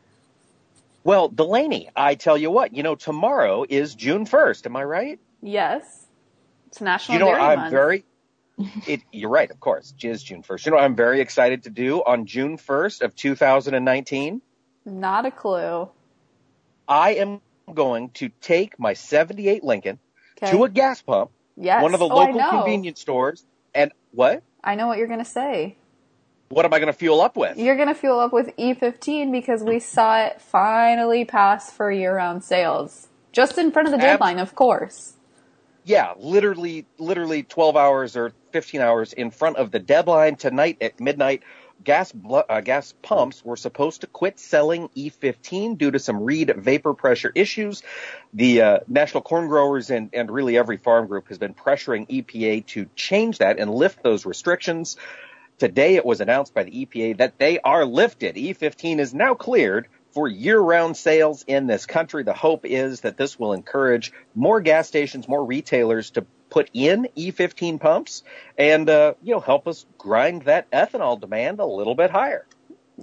Well, 1.05 1.29
Delaney, 1.29 1.89
I 1.95 2.15
tell 2.15 2.35
you 2.37 2.49
what, 2.51 2.75
you 2.75 2.83
know, 2.83 2.95
tomorrow 2.95 3.63
is 3.69 3.93
June 3.95 4.25
1st. 4.25 4.65
Am 4.65 4.75
I 4.75 4.83
right? 4.83 5.19
Yes. 5.43 6.07
It's 6.67 6.81
National 6.81 7.19
you 7.19 7.19
know, 7.23 7.31
Dairy 7.31 7.41
I'm 7.41 7.59
Month. 7.59 7.71
very, 7.71 8.05
it, 8.87 9.01
you're 9.11 9.29
right, 9.29 9.51
of 9.51 9.59
course. 9.59 9.93
It 10.01 10.07
is 10.07 10.23
June 10.23 10.41
1st. 10.41 10.65
You 10.65 10.71
know, 10.71 10.77
what 10.77 10.83
I'm 10.85 10.95
very 10.95 11.21
excited 11.21 11.63
to 11.63 11.69
do 11.69 11.99
on 12.03 12.25
June 12.25 12.57
1st 12.57 13.01
of 13.03 13.15
2019. 13.15 14.41
Not 14.85 15.27
a 15.27 15.31
clue. 15.31 15.89
I 16.87 17.11
am 17.15 17.41
going 17.71 18.09
to 18.15 18.29
take 18.41 18.79
my 18.79 18.93
78 18.93 19.63
Lincoln 19.63 19.99
Okay. 20.41 20.51
to 20.51 20.63
a 20.65 20.69
gas 20.69 21.01
pump, 21.03 21.31
yes. 21.55 21.81
one 21.83 21.93
of 21.93 21.99
the 21.99 22.09
Oh, 22.09 22.15
local 22.15 22.39
convenience 22.49 22.99
stores, 22.99 23.45
and 23.75 23.91
what? 24.11 24.43
I 24.63 24.75
know 24.75 24.87
what 24.87 24.97
you're 24.97 25.07
going 25.07 25.19
to 25.19 25.25
say. 25.25 25.77
What 26.49 26.65
am 26.65 26.73
I 26.73 26.79
going 26.79 26.87
to 26.87 26.97
fuel 26.97 27.21
up 27.21 27.35
with? 27.35 27.57
You're 27.57 27.75
going 27.75 27.87
to 27.87 27.95
fuel 27.95 28.19
up 28.19 28.31
with 28.31 28.55
E15 28.57 29.31
because 29.31 29.63
we 29.63 29.79
saw 29.79 30.19
it 30.19 30.39
finally 30.39 31.25
pass 31.25 31.71
for 31.71 31.91
year-round 31.91 32.43
sales. 32.43 33.07
Just 33.31 33.57
in 33.57 33.71
front 33.71 33.87
of 33.87 33.91
the 33.91 33.97
Ab- 33.97 34.19
deadline, 34.19 34.39
of 34.39 34.53
course. 34.53 35.13
Yeah, 35.83 36.13
literally, 36.17 36.85
literally 36.97 37.43
12 37.43 37.75
hours 37.75 38.15
or 38.15 38.31
15 38.51 38.81
hours 38.81 39.13
in 39.13 39.31
front 39.31 39.57
of 39.57 39.71
the 39.71 39.79
deadline 39.79 40.35
tonight 40.35 40.77
at 40.81 40.99
midnight. 40.99 41.43
Gas 41.83 42.13
uh, 42.31 42.61
gas 42.61 42.93
pumps 43.01 43.43
were 43.43 43.57
supposed 43.57 44.01
to 44.01 44.07
quit 44.07 44.39
selling 44.39 44.87
E15 44.95 45.77
due 45.77 45.91
to 45.91 45.99
some 45.99 46.23
Reid 46.23 46.53
vapor 46.55 46.93
pressure 46.93 47.31
issues. 47.35 47.83
The 48.33 48.61
uh, 48.61 48.79
National 48.87 49.21
Corn 49.21 49.47
Growers 49.47 49.89
and, 49.89 50.09
and 50.13 50.31
really 50.31 50.57
every 50.57 50.77
farm 50.77 51.07
group 51.07 51.27
has 51.27 51.37
been 51.37 51.53
pressuring 51.53 52.07
EPA 52.07 52.65
to 52.67 52.87
change 52.95 53.39
that 53.39 53.59
and 53.59 53.69
lift 53.69 54.01
those 54.03 54.25
restrictions. 54.25 54.95
Today 55.57 55.95
it 55.95 56.05
was 56.05 56.21
announced 56.21 56.53
by 56.53 56.63
the 56.63 56.85
EPA 56.85 57.17
that 57.17 57.37
they 57.39 57.59
are 57.59 57.85
lifted. 57.85 58.35
E15 58.35 58.99
is 58.99 59.13
now 59.13 59.33
cleared 59.35 59.87
for 60.11 60.27
year-round 60.27 60.95
sales 60.97 61.43
in 61.47 61.67
this 61.67 61.85
country. 61.85 62.23
The 62.23 62.33
hope 62.33 62.65
is 62.65 63.01
that 63.01 63.17
this 63.17 63.39
will 63.39 63.53
encourage 63.53 64.11
more 64.33 64.61
gas 64.61 64.87
stations, 64.87 65.27
more 65.27 65.43
retailers 65.45 66.11
to 66.11 66.25
put 66.49 66.69
in 66.73 67.07
E15 67.17 67.79
pumps 67.79 68.23
and, 68.57 68.89
uh, 68.89 69.13
you 69.21 69.33
know, 69.33 69.39
help 69.39 69.67
us 69.67 69.85
grind 69.97 70.43
that 70.43 70.69
ethanol 70.71 71.19
demand 71.19 71.59
a 71.59 71.65
little 71.65 71.95
bit 71.95 72.11
higher. 72.11 72.45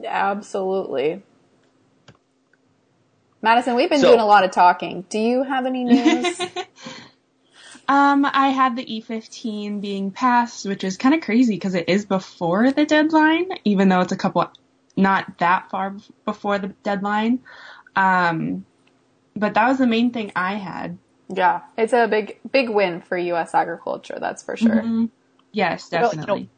Absolutely. 0.04 1.22
Madison, 3.42 3.74
we've 3.74 3.90
been 3.90 4.00
So- 4.00 4.08
doing 4.08 4.20
a 4.20 4.26
lot 4.26 4.44
of 4.44 4.52
talking. 4.52 5.04
Do 5.08 5.18
you 5.18 5.42
have 5.42 5.66
any 5.66 5.84
news? 5.84 6.40
Um, 7.88 8.24
I 8.24 8.48
had 8.48 8.76
the 8.76 8.84
E15 8.84 9.80
being 9.80 10.10
passed, 10.10 10.66
which 10.66 10.84
is 10.84 10.96
kind 10.96 11.14
of 11.14 11.20
crazy 11.20 11.54
because 11.54 11.74
it 11.74 11.88
is 11.88 12.06
before 12.06 12.70
the 12.70 12.86
deadline, 12.86 13.48
even 13.64 13.88
though 13.88 14.00
it's 14.00 14.12
a 14.12 14.16
couple, 14.16 14.50
not 14.96 15.38
that 15.38 15.68
far 15.70 15.96
before 16.24 16.58
the 16.58 16.68
deadline. 16.84 17.40
Um, 17.96 18.64
but 19.34 19.54
that 19.54 19.68
was 19.68 19.78
the 19.78 19.86
main 19.86 20.10
thing 20.12 20.32
I 20.36 20.54
had. 20.54 20.98
yeah, 21.28 21.62
it's 21.78 21.92
a 21.94 22.06
big, 22.08 22.38
big 22.50 22.68
win 22.68 23.00
for 23.00 23.16
U.S. 23.16 23.54
agriculture. 23.54 24.18
That's 24.20 24.42
for 24.42 24.56
sure. 24.56 24.82
Mhm. 24.82 25.08
Yes, 25.50 25.90
Well, 25.90 26.00
you 26.00 26.06
know, 26.06 26.10
definitely. 26.22 26.48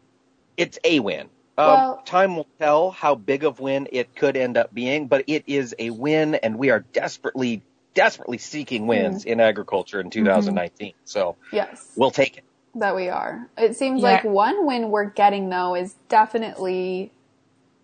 It's 0.56 0.78
a 0.84 0.98
win. 1.00 1.28
Um, 1.56 1.66
Well- 1.66 2.02
time 2.04 2.36
will 2.36 2.48
tell 2.58 2.90
how 2.90 3.14
big 3.14 3.44
of 3.44 3.60
win 3.60 3.86
it 3.92 4.14
could 4.16 4.36
end 4.36 4.56
up 4.56 4.74
being, 4.74 5.06
but 5.06 5.24
it 5.28 5.44
is 5.46 5.74
a 5.78 5.90
win, 5.90 6.34
and 6.36 6.58
we 6.58 6.70
are 6.70 6.80
desperately, 6.80 7.62
desperately 7.94 8.38
seeking 8.38 8.86
wins 8.86 9.22
mm-hmm. 9.22 9.32
in 9.32 9.40
agriculture 9.40 10.00
in 10.00 10.10
2019. 10.10 10.88
Mm-hmm. 10.88 10.98
So 11.04 11.36
Yes. 11.52 11.92
we'll 11.96 12.10
take 12.10 12.36
it. 12.38 12.44
That 12.74 12.96
we 12.96 13.08
are. 13.08 13.48
It 13.56 13.76
seems 13.76 14.02
Yeah. 14.02 14.12
like 14.12 14.24
one 14.24 14.66
win 14.66 14.90
we're 14.90 15.10
getting 15.10 15.48
though 15.48 15.74
is 15.74 15.94
definitely 16.08 17.12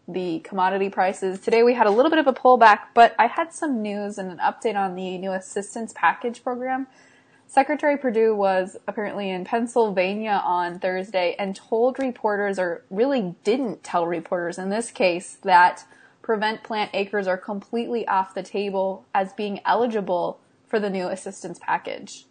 the 0.09 0.41
commodity 0.41 0.89
prices. 0.89 1.41
Today 1.41 1.63
we 1.63 1.75
had 1.75 1.87
a 1.87 1.91
little 1.91 2.11
bit 2.11 2.19
of 2.19 2.27
a 2.27 2.33
pullback, 2.33 2.81
but 2.95 3.15
I 3.19 3.29
had 3.29 3.53
some 3.53 3.81
news 3.81 4.19
and 4.19 4.31
an 4.33 4.39
update 4.39 4.77
on 4.77 4.97
the 4.97 5.19
new 5.19 5.33
assistance 5.33 5.93
package 5.95 6.43
program. 6.43 6.89
Secretary 7.47 7.97
Perdue 7.97 8.35
was 8.35 8.77
apparently 8.87 9.29
in 9.29 9.45
Pennsylvania 9.45 10.41
on 10.45 10.79
Thursday 10.79 11.35
and 11.37 11.57
told 11.57 11.99
reporters, 11.99 12.61
or 12.61 12.85
really 12.91 13.35
didn't 13.43 13.83
tell 13.83 14.07
reporters 14.07 14.57
in 14.57 14.71
this 14.71 14.93
case, 14.93 15.37
that 15.43 15.85
prevent 16.23 16.63
plant 16.63 16.91
acres 16.95 17.27
are 17.27 17.39
completely 17.39 18.07
off 18.07 18.35
the 18.35 18.43
table 18.43 19.07
as 19.15 19.33
being 19.33 19.61
eligible 19.65 20.41
for 20.67 20.79
the 20.79 20.91
new 20.91 21.09
assistance 21.09 21.59
package. 21.61 22.27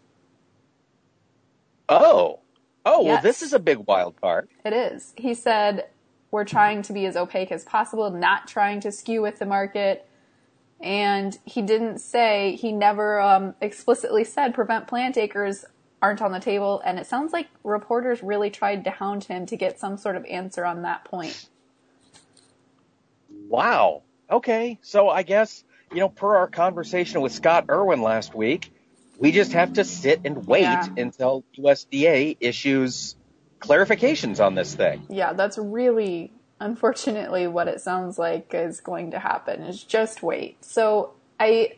Oh, 1.90 2.40
oh, 2.86 3.04
well, 3.04 3.22
this 3.22 3.42
is 3.42 3.52
a 3.52 3.60
big 3.60 3.80
wild 3.88 4.20
card. 4.22 4.48
It 4.64 4.74
is. 4.74 5.14
He 5.18 5.34
said 5.34 5.90
we're 6.32 6.46
trying 6.46 6.84
to 6.84 6.94
be 6.94 7.06
as 7.06 7.16
opaque 7.18 7.52
as 7.52 7.64
possible, 7.64 8.10
not 8.12 8.48
trying 8.48 8.80
to 8.82 8.92
skew 8.92 9.22
with 9.22 9.40
the 9.40 9.46
market. 9.46 10.08
And 10.80 11.38
he 11.44 11.62
didn't 11.62 12.00
say, 12.00 12.56
he 12.56 12.72
never 12.72 13.20
um, 13.20 13.56
explicitly 13.60 14.24
said 14.24 14.54
prevent 14.54 14.88
plant 14.88 15.18
acres 15.18 15.66
aren't 16.02 16.22
on 16.22 16.32
the 16.32 16.40
table. 16.40 16.82
And 16.86 17.00
it 17.00 17.08
sounds 17.08 17.34
like 17.34 17.48
reporters 17.64 18.24
really 18.24 18.50
tried 18.50 18.84
to 18.86 18.92
hound 18.92 19.26
him 19.26 19.46
to 19.48 19.58
get 19.58 19.80
some 19.80 19.98
sort 19.98 20.16
of 20.16 20.24
answer 20.26 20.66
on 20.66 20.84
that 20.84 21.04
point. 21.04 21.50
Wow. 23.50 24.04
Okay. 24.30 24.80
So 24.82 25.10
I 25.10 25.24
guess, 25.24 25.64
you 25.92 26.00
know, 26.00 26.10
per 26.10 26.36
our 26.36 26.48
conversation 26.48 27.22
with 27.22 27.32
Scott 27.32 27.66
Irwin 27.70 28.02
last 28.02 28.36
week, 28.36 28.72
we 29.18 29.32
just 29.32 29.54
have 29.54 29.74
to 29.74 29.84
sit 29.84 30.22
and 30.24 30.48
wait 30.48 30.62
Yeah. 30.62 30.88
until 30.96 31.44
USDA 31.58 32.38
issues 32.40 33.16
clarifications 33.60 34.40
on 34.44 34.56
this 34.56 34.76
thing. 34.76 35.02
Yeah, 35.10 35.34
that's 35.34 35.58
really 35.58 36.32
unfortunately 36.62 37.48
what 37.48 37.68
it 37.68 37.82
sounds 37.82 38.20
like 38.20 38.54
is 38.54 38.82
going 38.82 39.12
to 39.12 39.20
happen 39.20 39.64
is 39.64 39.84
just 39.84 40.22
wait. 40.22 40.64
So 40.64 41.14
I 41.40 41.74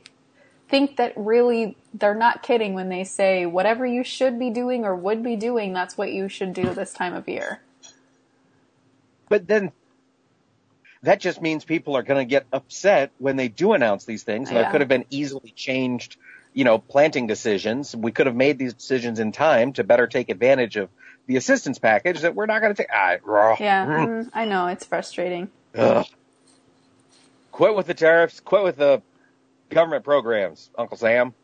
think 0.70 0.98
that 0.98 1.14
really 1.16 1.78
they're 1.94 2.16
not 2.16 2.44
kidding 2.44 2.74
when 2.74 2.90
they 2.90 3.04
say 3.04 3.46
whatever 3.46 3.86
you 3.86 4.04
should 4.04 4.40
be 4.40 4.50
doing 4.50 4.86
or 4.86 4.96
would 4.96 5.24
be 5.24 5.36
doing, 5.36 5.74
that's 5.74 5.98
what 5.98 6.12
you 6.12 6.28
should 6.28 6.54
do 6.54 6.74
this 6.74 6.94
time 6.94 7.14
of 7.14 7.28
year. 7.28 7.62
But 9.30 9.48
then 9.48 9.72
that 11.04 11.20
just 11.20 11.42
means 11.42 11.66
people 11.66 11.96
are 11.98 12.04
going 12.04 12.20
to 12.20 12.30
get 12.30 12.46
upset 12.54 13.12
when 13.18 13.36
they 13.36 13.48
do 13.48 13.74
announce 13.74 14.06
these 14.06 14.24
things. 14.24 14.50
And 14.50 14.58
there 14.58 14.70
could 14.72 14.82
have 14.82 14.88
been 14.88 15.06
easily 15.10 15.52
changed, 15.56 16.18
you 16.54 16.64
know, 16.64 16.78
planting 16.78 17.28
decisions. 17.28 17.96
We 17.96 18.12
could 18.12 18.28
have 18.28 18.36
made 18.36 18.58
these 18.60 18.74
decisions 18.74 19.20
in 19.20 19.32
time 19.32 19.74
to 19.74 19.84
better 19.84 20.08
take 20.08 20.30
advantage 20.30 20.78
of 20.78 20.90
the 21.28 21.38
assistance 21.38 21.80
package 21.80 22.22
that 22.22 22.36
we're 22.36 22.46
not 22.46 22.62
going 22.62 22.74
to 22.76 22.82
take. 22.84 22.92
Raw. 23.26 23.56
Yeah, 23.60 23.86
Mm. 24.08 24.30
I 24.34 24.46
know 24.46 24.68
it's 24.68 24.86
frustrating. 24.86 25.50
Ugh. 25.76 26.06
Quit 27.52 27.76
with 27.76 27.88
the 27.88 27.94
tariffs. 27.94 28.40
Quit 28.40 28.64
with 28.64 28.78
the 28.78 29.02
government 29.70 30.04
programs, 30.04 30.70
Uncle 30.78 30.98
Sam. 30.98 31.34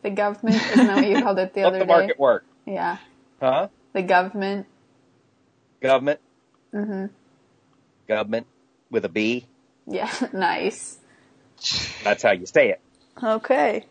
The 0.00 0.10
government 0.10 0.54
isn't 0.56 0.86
that 0.86 0.94
what 0.96 1.08
you 1.08 1.20
called 1.22 1.38
it 1.40 1.54
the 1.54 1.60
Let 1.64 1.66
other 1.66 1.78
the 1.80 1.84
day? 1.84 1.92
market 1.92 2.20
work. 2.20 2.44
Yeah, 2.66 2.98
Huh? 3.40 3.66
the 3.92 4.02
government. 4.02 4.66
Government. 5.82 6.20
Mm-hmm. 6.72 7.06
Government 8.06 8.46
with 8.90 9.04
a 9.04 9.08
B. 9.08 9.46
Yeah, 9.86 10.12
nice. 10.32 10.98
That's 12.04 12.22
how 12.22 12.32
you 12.32 12.46
say 12.46 12.70
it. 12.70 12.80
Okay. 13.22 13.84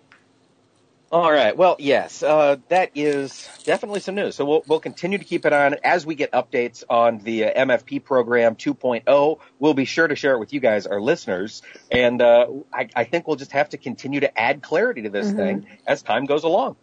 All 1.09 1.31
right. 1.31 1.55
Well, 1.55 1.77
yes, 1.79 2.21
uh, 2.21 2.57
that 2.67 2.91
is 2.93 3.47
definitely 3.63 4.01
some 4.01 4.15
news. 4.15 4.35
So 4.35 4.43
we'll, 4.43 4.63
we'll 4.67 4.81
continue 4.81 5.17
to 5.17 5.23
keep 5.23 5.45
it 5.45 5.53
on 5.53 5.75
as 5.81 6.05
we 6.05 6.15
get 6.15 6.33
updates 6.33 6.83
on 6.89 7.19
the 7.19 7.45
uh, 7.45 7.65
MFP 7.65 8.03
program 8.03 8.55
2.0. 8.55 9.39
We'll 9.57 9.73
be 9.73 9.85
sure 9.85 10.05
to 10.05 10.17
share 10.17 10.33
it 10.33 10.39
with 10.39 10.51
you 10.51 10.59
guys, 10.59 10.85
our 10.85 10.99
listeners. 10.99 11.61
And 11.89 12.21
uh, 12.21 12.47
I, 12.73 12.89
I 12.93 13.03
think 13.05 13.25
we'll 13.25 13.37
just 13.37 13.53
have 13.53 13.69
to 13.69 13.77
continue 13.77 14.19
to 14.19 14.37
add 14.37 14.61
clarity 14.61 15.03
to 15.03 15.09
this 15.09 15.31
thing 15.31 15.67
as 15.85 16.01
time 16.01 16.25
goes 16.25 16.43
along. 16.43 16.75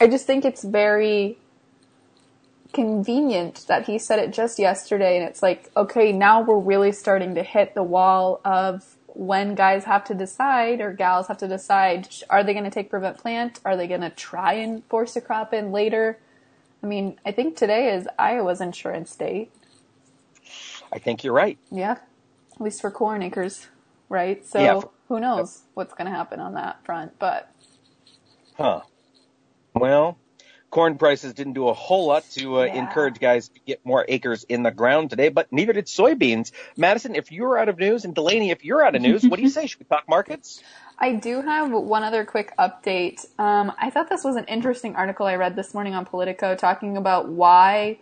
I 0.00 0.06
just 0.06 0.26
think 0.26 0.44
it's 0.44 0.62
very 0.62 1.38
convenient 2.76 3.64
that 3.68 3.86
he 3.86 3.98
said 3.98 4.18
it 4.20 4.32
just 4.32 4.58
yesterday 4.58 5.18
and 5.18 5.26
it's 5.26 5.42
like, 5.42 5.70
okay, 5.76 6.12
now 6.12 6.42
we're 6.42 6.58
really 6.60 6.92
starting 6.92 7.34
to 7.34 7.42
hit 7.42 7.74
the 7.74 7.82
wall 7.82 8.40
of 8.44 8.96
when 9.06 9.54
guys 9.54 9.84
have 9.84 10.04
to 10.04 10.14
decide 10.14 10.82
or 10.82 10.92
gals 10.92 11.26
have 11.28 11.38
to 11.38 11.48
decide, 11.48 12.06
are 12.28 12.44
they 12.44 12.52
going 12.52 12.66
to 12.66 12.70
take 12.70 12.90
prevent 12.90 13.16
plant? 13.16 13.60
Are 13.64 13.78
they 13.78 13.88
going 13.88 14.02
to 14.02 14.10
try 14.10 14.52
and 14.52 14.84
force 14.84 15.16
a 15.16 15.22
crop 15.22 15.54
in 15.54 15.72
later? 15.72 16.18
I 16.82 16.86
mean, 16.86 17.18
I 17.24 17.32
think 17.32 17.56
today 17.56 17.94
is 17.94 18.06
Iowa's 18.18 18.60
insurance 18.60 19.16
date. 19.16 19.50
I 20.92 20.98
think 20.98 21.24
you're 21.24 21.32
right. 21.32 21.58
Yeah. 21.70 21.92
At 21.92 22.60
least 22.60 22.82
for 22.82 22.90
corn 22.90 23.22
acres, 23.22 23.68
right? 24.10 24.46
So 24.46 24.60
Yeah. 24.60 24.80
who 25.08 25.18
knows 25.18 25.62
what's 25.72 25.94
going 25.94 26.10
to 26.10 26.16
happen 26.16 26.40
on 26.40 26.52
that 26.54 26.84
front, 26.84 27.18
but 27.18 27.50
Huh. 28.58 28.82
Well, 29.74 30.18
corn 30.76 30.98
prices 30.98 31.32
didn't 31.32 31.54
do 31.54 31.68
a 31.68 31.72
whole 31.72 32.06
lot 32.08 32.22
to 32.28 32.60
uh, 32.60 32.64
Yeah. 32.64 32.74
encourage 32.80 33.18
guys 33.18 33.48
to 33.48 33.58
get 33.66 33.80
more 33.86 34.04
acres 34.08 34.44
in 34.44 34.62
the 34.62 34.70
ground 34.70 35.08
today, 35.08 35.30
but 35.30 35.50
neither 35.50 35.72
did 35.72 35.86
soybeans. 35.86 36.52
Madison, 36.76 37.14
if 37.14 37.32
you're 37.32 37.56
out 37.58 37.70
of 37.70 37.78
news, 37.78 38.04
and 38.04 38.14
Delaney, 38.14 38.50
if 38.50 38.62
you're 38.62 38.84
out 38.84 38.94
of 38.94 39.00
news, 39.00 39.24
what 39.24 39.38
do 39.38 39.42
you 39.42 39.48
say? 39.48 39.66
Should 39.68 39.80
we 39.80 39.86
talk 39.86 40.04
markets? 40.06 40.62
I 40.98 41.14
do 41.14 41.40
have 41.40 41.70
one 41.72 42.02
other 42.04 42.26
quick 42.26 42.52
update. 42.58 43.24
Um, 43.38 43.72
I 43.78 43.88
thought 43.88 44.10
this 44.10 44.22
was 44.22 44.36
an 44.36 44.44
interesting 44.44 44.94
article 44.96 45.24
I 45.24 45.36
read 45.36 45.56
this 45.56 45.72
morning 45.72 45.94
on 45.94 46.04
Politico 46.04 46.54
talking 46.54 46.98
about 46.98 47.30
why 47.30 47.98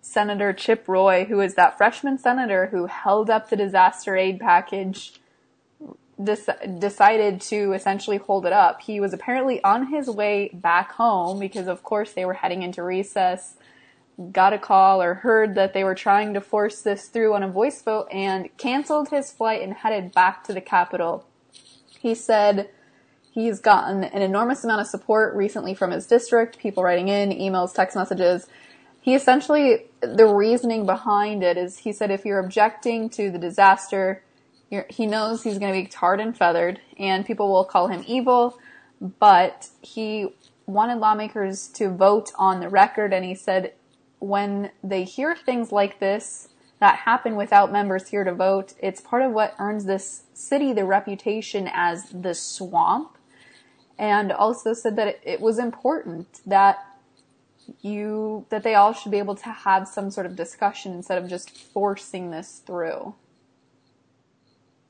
Senator 0.00 0.52
Chip 0.52 0.88
Roy, 0.88 1.26
who 1.26 1.40
is 1.40 1.54
that 1.54 1.78
freshman 1.78 2.18
senator 2.18 2.66
who 2.66 2.86
held 2.86 3.30
up 3.30 3.50
the 3.50 3.56
disaster 3.56 4.16
aid 4.16 4.40
package, 4.40 5.20
dec- 6.20 6.80
decided 6.80 7.40
to 7.42 7.72
essentially 7.72 8.16
hold 8.16 8.46
it 8.46 8.52
up. 8.52 8.80
He 8.80 9.00
was 9.00 9.12
apparently 9.12 9.62
on 9.62 9.88
his 9.88 10.08
way 10.08 10.50
back 10.52 10.92
home 10.92 11.38
because, 11.38 11.66
of 11.66 11.82
course, 11.82 12.12
they 12.12 12.24
were 12.24 12.34
heading 12.34 12.62
into 12.62 12.82
recess. 12.82 13.54
Got 14.32 14.54
a 14.54 14.58
call 14.58 15.02
or 15.02 15.14
heard 15.14 15.54
that 15.56 15.74
they 15.74 15.84
were 15.84 15.94
trying 15.94 16.32
to 16.34 16.40
force 16.40 16.80
this 16.80 17.08
through 17.08 17.34
on 17.34 17.42
a 17.42 17.48
voice 17.48 17.82
vote 17.82 18.08
and 18.10 18.54
canceled 18.56 19.10
his 19.10 19.30
flight 19.30 19.62
and 19.62 19.74
headed 19.74 20.12
back 20.12 20.42
to 20.44 20.54
the 20.54 20.60
Capitol. 20.60 21.26
He 21.98 22.14
said 22.14 22.70
he's 23.30 23.60
gotten 23.60 24.04
an 24.04 24.22
enormous 24.22 24.64
amount 24.64 24.80
of 24.80 24.86
support 24.86 25.34
recently 25.34 25.74
from 25.74 25.90
his 25.90 26.06
district, 26.06 26.58
people 26.58 26.82
writing 26.82 27.08
in, 27.08 27.30
emails, 27.30 27.74
text 27.74 27.94
messages. 27.94 28.46
He 29.02 29.14
essentially, 29.14 29.84
the 30.00 30.26
reasoning 30.26 30.86
behind 30.86 31.42
it 31.42 31.58
is 31.58 31.78
he 31.78 31.92
said 31.92 32.10
if 32.10 32.24
you're 32.24 32.40
objecting 32.40 33.10
to 33.10 33.30
the 33.30 33.38
disaster, 33.38 34.22
he 34.88 35.06
knows 35.06 35.42
he's 35.42 35.58
going 35.58 35.72
to 35.72 35.80
be 35.80 35.86
tarred 35.86 36.20
and 36.20 36.36
feathered 36.36 36.80
and 36.98 37.24
people 37.24 37.52
will 37.52 37.64
call 37.64 37.88
him 37.88 38.04
evil, 38.06 38.58
but 39.00 39.68
he 39.80 40.34
wanted 40.66 40.98
lawmakers 40.98 41.68
to 41.68 41.88
vote 41.88 42.32
on 42.36 42.60
the 42.60 42.68
record 42.68 43.12
and 43.12 43.24
he 43.24 43.34
said 43.34 43.72
when 44.18 44.70
they 44.82 45.04
hear 45.04 45.36
things 45.36 45.70
like 45.70 46.00
this 46.00 46.48
that 46.78 46.98
happen 47.00 47.36
without 47.36 47.72
members 47.72 48.08
here 48.08 48.24
to 48.24 48.34
vote, 48.34 48.74
it's 48.78 49.00
part 49.00 49.22
of 49.22 49.32
what 49.32 49.54
earns 49.58 49.86
this 49.86 50.24
city 50.34 50.72
the 50.72 50.84
reputation 50.84 51.70
as 51.72 52.10
the 52.10 52.34
swamp. 52.34 53.16
And 53.98 54.30
also 54.30 54.74
said 54.74 54.96
that 54.96 55.18
it 55.22 55.40
was 55.40 55.58
important 55.58 56.40
that 56.44 56.84
you, 57.80 58.44
that 58.50 58.62
they 58.62 58.74
all 58.74 58.92
should 58.92 59.10
be 59.10 59.18
able 59.18 59.36
to 59.36 59.48
have 59.48 59.88
some 59.88 60.10
sort 60.10 60.26
of 60.26 60.36
discussion 60.36 60.92
instead 60.92 61.16
of 61.16 61.30
just 61.30 61.50
forcing 61.50 62.30
this 62.30 62.60
through. 62.66 63.14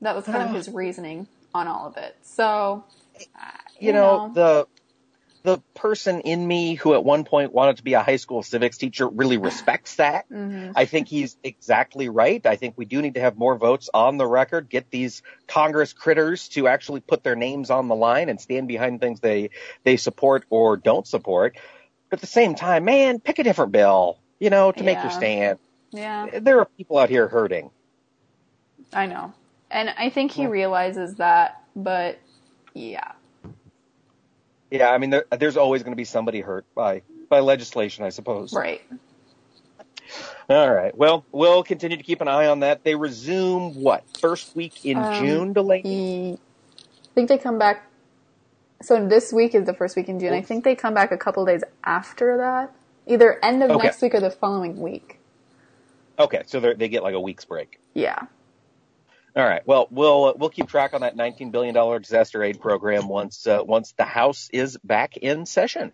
That 0.01 0.15
was 0.15 0.25
kind 0.25 0.43
of 0.43 0.51
his 0.55 0.69
reasoning 0.69 1.27
on 1.53 1.67
all 1.67 1.87
of 1.87 1.97
it. 1.97 2.15
So, 2.23 2.83
uh, 3.35 3.51
you 3.79 3.93
know, 3.93 4.31
the 4.33 4.67
the 5.43 5.61
person 5.75 6.19
in 6.21 6.45
me 6.45 6.73
who 6.73 6.93
at 6.93 7.05
one 7.05 7.23
point 7.23 7.53
wanted 7.53 7.77
to 7.77 7.83
be 7.83 7.93
a 7.93 8.03
high 8.03 8.17
school 8.17 8.43
civics 8.43 8.77
teacher 8.77 9.07
really 9.07 9.37
respects 9.37 9.95
that. 9.95 10.29
mhm. 10.29 10.73
I 10.75 10.83
think 10.85 11.07
he's 11.07 11.37
exactly 11.41 12.09
right. 12.09 12.45
I 12.45 12.57
think 12.57 12.73
we 12.75 12.83
do 12.83 13.01
need 13.01 13.13
to 13.13 13.21
have 13.21 13.37
more 13.37 13.55
votes 13.55 13.89
on 13.93 14.17
the 14.17 14.27
record, 14.27 14.67
get 14.67 14.89
these 14.91 15.21
Congress 15.47 15.93
critters 15.93 16.49
to 16.49 16.67
actually 16.67 16.99
put 16.99 17.23
their 17.23 17.35
names 17.37 17.69
on 17.69 17.87
the 17.87 17.95
line 17.95 18.27
and 18.27 18.41
stand 18.41 18.67
behind 18.67 18.99
things 18.99 19.21
they 19.21 19.51
they 19.85 19.95
support 19.95 20.43
or 20.49 20.75
don't 20.75 21.07
support. 21.07 21.55
But 22.09 22.17
at 22.17 22.21
the 22.21 22.27
same 22.27 22.55
time, 22.55 22.83
man, 22.83 23.19
pick 23.19 23.39
a 23.39 23.43
different 23.43 23.71
bill, 23.71 24.17
you 24.39 24.49
know, 24.49 24.71
to 24.73 24.83
make 24.83 25.01
your 25.01 25.11
stand. 25.11 25.59
yeah. 25.91 26.39
There 26.39 26.59
are 26.59 26.65
people 26.65 26.97
out 26.97 27.09
here 27.09 27.27
hurting. 27.27 27.69
I 28.93 29.05
know. 29.05 29.33
And 29.69 29.89
I 29.89 30.09
think 30.09 30.31
he 30.31 30.47
realizes 30.47 31.15
that, 31.15 31.61
but 31.75 32.19
yeah. 32.73 33.11
Yeah, 34.71 34.89
I 34.89 34.97
mean, 34.97 35.09
there, 35.09 35.25
there's 35.37 35.57
always 35.57 35.83
going 35.83 35.91
to 35.93 35.97
be 35.97 36.05
somebody 36.05 36.41
hurt 36.41 36.65
by 36.75 37.01
by 37.29 37.39
legislation, 37.39 38.05
I 38.05 38.09
suppose. 38.09 38.53
Right. 38.53 38.81
All 40.49 40.73
right. 40.73 40.97
Well, 40.97 41.25
we'll 41.31 41.63
continue 41.63 41.97
to 41.97 42.03
keep 42.03 42.21
an 42.21 42.29
eye 42.29 42.47
on 42.47 42.61
that. 42.61 42.83
They 42.83 42.95
resume 42.95 43.75
what 43.81 44.05
first 44.19 44.55
week 44.55 44.85
in 44.85 44.97
Um, 44.97 45.13
June, 45.13 45.53
Delaney? 45.53 46.33
I 46.35 46.37
think 47.15 47.27
they 47.27 47.37
come 47.37 47.57
back. 47.59 47.83
So 48.81 49.05
this 49.07 49.33
week 49.33 49.55
is 49.55 49.65
the 49.65 49.73
first 49.73 49.95
week 49.97 50.07
in 50.07 50.19
June. 50.19 50.33
I 50.33 50.41
think 50.41 50.63
they 50.63 50.75
come 50.75 50.93
back 50.93 51.11
a 51.11 51.17
couple 51.17 51.43
days 51.45 51.63
after 51.83 52.37
that, 52.37 52.73
either 53.07 53.43
end 53.43 53.63
of 53.63 53.71
Okay. 53.71 53.83
next 53.83 54.01
week 54.01 54.13
or 54.15 54.21
the 54.21 54.29
following 54.29 54.79
week. 54.79 55.19
Okay, 56.19 56.43
so 56.45 56.59
they 56.59 56.87
get 56.87 57.03
like 57.03 57.13
a 57.15 57.19
week's 57.19 57.45
break. 57.45 57.79
Yeah. 57.93 58.27
All 59.37 59.45
right. 59.45 59.61
Well, 59.67 59.87
we'll 59.91 60.33
we'll 60.35 60.49
keep 60.49 60.67
track 60.67 60.95
on 60.95 61.01
that 61.01 61.15
19 61.15 61.51
billion 61.51 61.75
dollar 61.75 61.99
disaster 61.99 62.41
aid 62.41 62.59
program 62.59 63.07
once 63.07 63.45
uh, 63.45 63.59
once 63.63 63.93
the 63.95 64.03
House 64.03 64.49
is 64.51 64.79
back 64.83 65.15
in 65.15 65.45
session. 65.45 65.91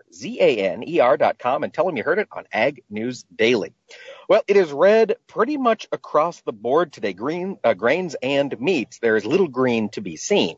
dot 1.18 1.38
com 1.38 1.64
and 1.64 1.72
tell 1.72 1.86
them 1.86 1.96
you 1.96 2.02
heard 2.02 2.18
it 2.18 2.28
on 2.32 2.44
Ag 2.52 2.82
News 2.90 3.24
Daily. 3.34 3.72
Well, 4.28 4.42
it 4.48 4.56
is 4.56 4.72
red 4.72 5.16
pretty 5.26 5.58
much 5.58 5.86
across 5.92 6.40
the 6.40 6.52
board 6.52 6.92
today. 6.92 7.12
Green, 7.12 7.58
uh, 7.62 7.74
grains 7.74 8.16
and 8.22 8.58
meats. 8.60 8.98
There 8.98 9.16
is 9.16 9.26
little 9.26 9.48
green 9.48 9.90
to 9.90 10.00
be 10.00 10.16
seen. 10.16 10.56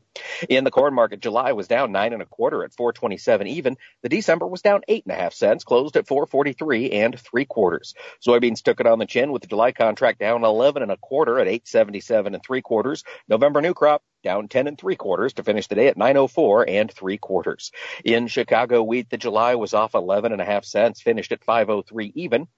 In 0.48 0.64
the 0.64 0.70
corn 0.70 0.94
market, 0.94 1.20
July 1.20 1.52
was 1.52 1.66
down 1.66 1.90
nine 1.90 2.12
and 2.12 2.22
a 2.24 2.26
quarter 2.26 2.64
at 2.64 2.74
427 2.74 3.46
even. 3.46 3.76
The 4.02 4.08
December 4.08 4.46
was 4.46 4.62
down 4.62 4.82
eight 4.88 5.04
and 5.04 5.12
a 5.12 5.20
half 5.20 5.32
cents, 5.32 5.64
closed 5.64 5.96
at 5.96 6.08
443 6.08 6.90
and 6.90 7.18
three 7.18 7.44
quarters. 7.44 7.94
Soybeans 8.26 8.62
took 8.62 8.80
it 8.80 8.86
on 8.86 8.98
the 8.98 9.06
chin 9.06 9.32
with 9.32 9.42
the 9.42 9.48
July 9.48 9.72
contract 9.72 10.18
down 10.18 10.44
11 10.44 10.82
and 10.82 10.90
a 10.90 10.96
quarter 10.96 11.38
at 11.38 11.46
877 11.46 12.34
and 12.34 12.42
three 12.42 12.62
quarters. 12.62 13.04
November 13.28 13.60
new 13.60 13.74
crop 13.74 14.02
down 14.22 14.48
10 14.48 14.66
and 14.66 14.78
three 14.78 14.96
quarters 14.96 15.34
to 15.34 15.44
finish 15.44 15.68
the 15.68 15.74
day 15.74 15.86
at 15.86 15.96
904 15.96 16.68
and 16.68 16.90
three 16.90 17.18
quarters. 17.18 17.70
In 18.04 18.26
Chicago 18.26 18.82
wheat, 18.82 19.10
the 19.10 19.18
July 19.18 19.54
was 19.54 19.74
off 19.74 19.94
11 19.94 20.32
and 20.32 20.40
a 20.40 20.44
half 20.44 20.64
cents, 20.64 21.00
finished 21.00 21.32
at 21.32 21.44
503 21.44 22.12
even. 22.14 22.48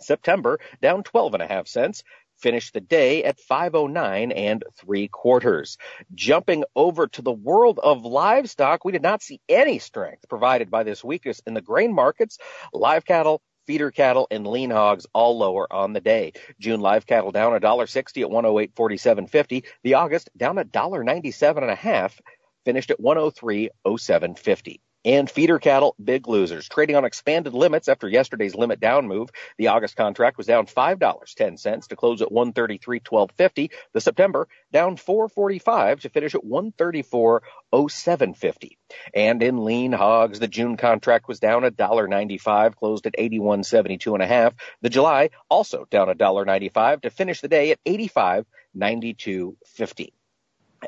September 0.00 0.60
down 0.80 1.02
12 1.02 1.34
and 1.34 1.42
a 1.42 1.46
half 1.46 1.66
cents 1.66 2.04
finished 2.38 2.74
the 2.74 2.80
day 2.80 3.24
at 3.24 3.38
509 3.40 4.32
and 4.32 4.64
three 4.76 5.08
quarters. 5.08 5.76
Jumping 6.14 6.64
over 6.74 7.06
to 7.08 7.22
the 7.22 7.32
world 7.32 7.78
of 7.82 8.04
livestock, 8.04 8.84
we 8.84 8.92
did 8.92 9.02
not 9.02 9.22
see 9.22 9.40
any 9.48 9.78
strength 9.78 10.28
provided 10.28 10.70
by 10.70 10.82
this 10.82 11.04
weakness 11.04 11.40
in 11.46 11.54
the 11.54 11.60
grain 11.60 11.94
markets. 11.94 12.38
Live 12.72 13.04
cattle, 13.04 13.42
feeder 13.66 13.90
cattle, 13.90 14.26
and 14.30 14.46
lean 14.46 14.70
hogs 14.70 15.06
all 15.12 15.38
lower 15.38 15.70
on 15.72 15.92
the 15.92 16.00
day. 16.00 16.32
June 16.58 16.80
live 16.80 17.06
cattle 17.06 17.30
down 17.30 17.52
$1.60 17.52 17.98
at 18.22 18.30
108.47.50. 18.30 19.64
The 19.82 19.94
August 19.94 20.30
down 20.36 20.56
$1.97 20.56 21.56
and 21.58 21.70
a 21.70 21.74
half, 21.74 22.20
finished 22.64 22.90
at 22.90 23.00
103.07.50 23.00 24.80
and 25.04 25.30
feeder 25.30 25.58
cattle, 25.58 25.94
big 26.02 26.26
losers, 26.28 26.66
trading 26.68 26.96
on 26.96 27.04
expanded 27.04 27.52
limits 27.54 27.88
after 27.88 28.08
yesterday's 28.08 28.54
limit 28.54 28.80
down 28.80 29.06
move. 29.06 29.28
The 29.56 29.68
August 29.68 29.94
contract 29.96 30.36
was 30.36 30.46
down 30.46 30.66
$5.10 30.66 31.88
to 31.88 31.96
close 31.96 32.20
at 32.22 32.30
133.12.50. 32.30 33.70
The 33.92 34.00
September 34.00 34.48
down 34.72 34.96
4.45 34.96 36.00
to 36.00 36.08
finish 36.08 36.34
at 36.34 36.44
134.07.50. 36.44 38.70
And 39.14 39.40
in 39.42 39.64
lean 39.64 39.92
hogs, 39.92 40.40
the 40.40 40.48
June 40.48 40.76
contract 40.76 41.28
was 41.28 41.40
down 41.40 41.62
$1.95, 41.62 42.74
closed 42.74 43.06
at 43.06 43.16
81.72 43.16 44.14
and 44.14 44.22
a 44.22 44.26
half. 44.26 44.54
The 44.82 44.90
July 44.90 45.30
also 45.48 45.86
down 45.90 46.08
$1.95 46.08 47.02
to 47.02 47.10
finish 47.10 47.40
the 47.40 47.48
day 47.48 47.70
at 47.70 47.78
85.92.50 47.84 50.08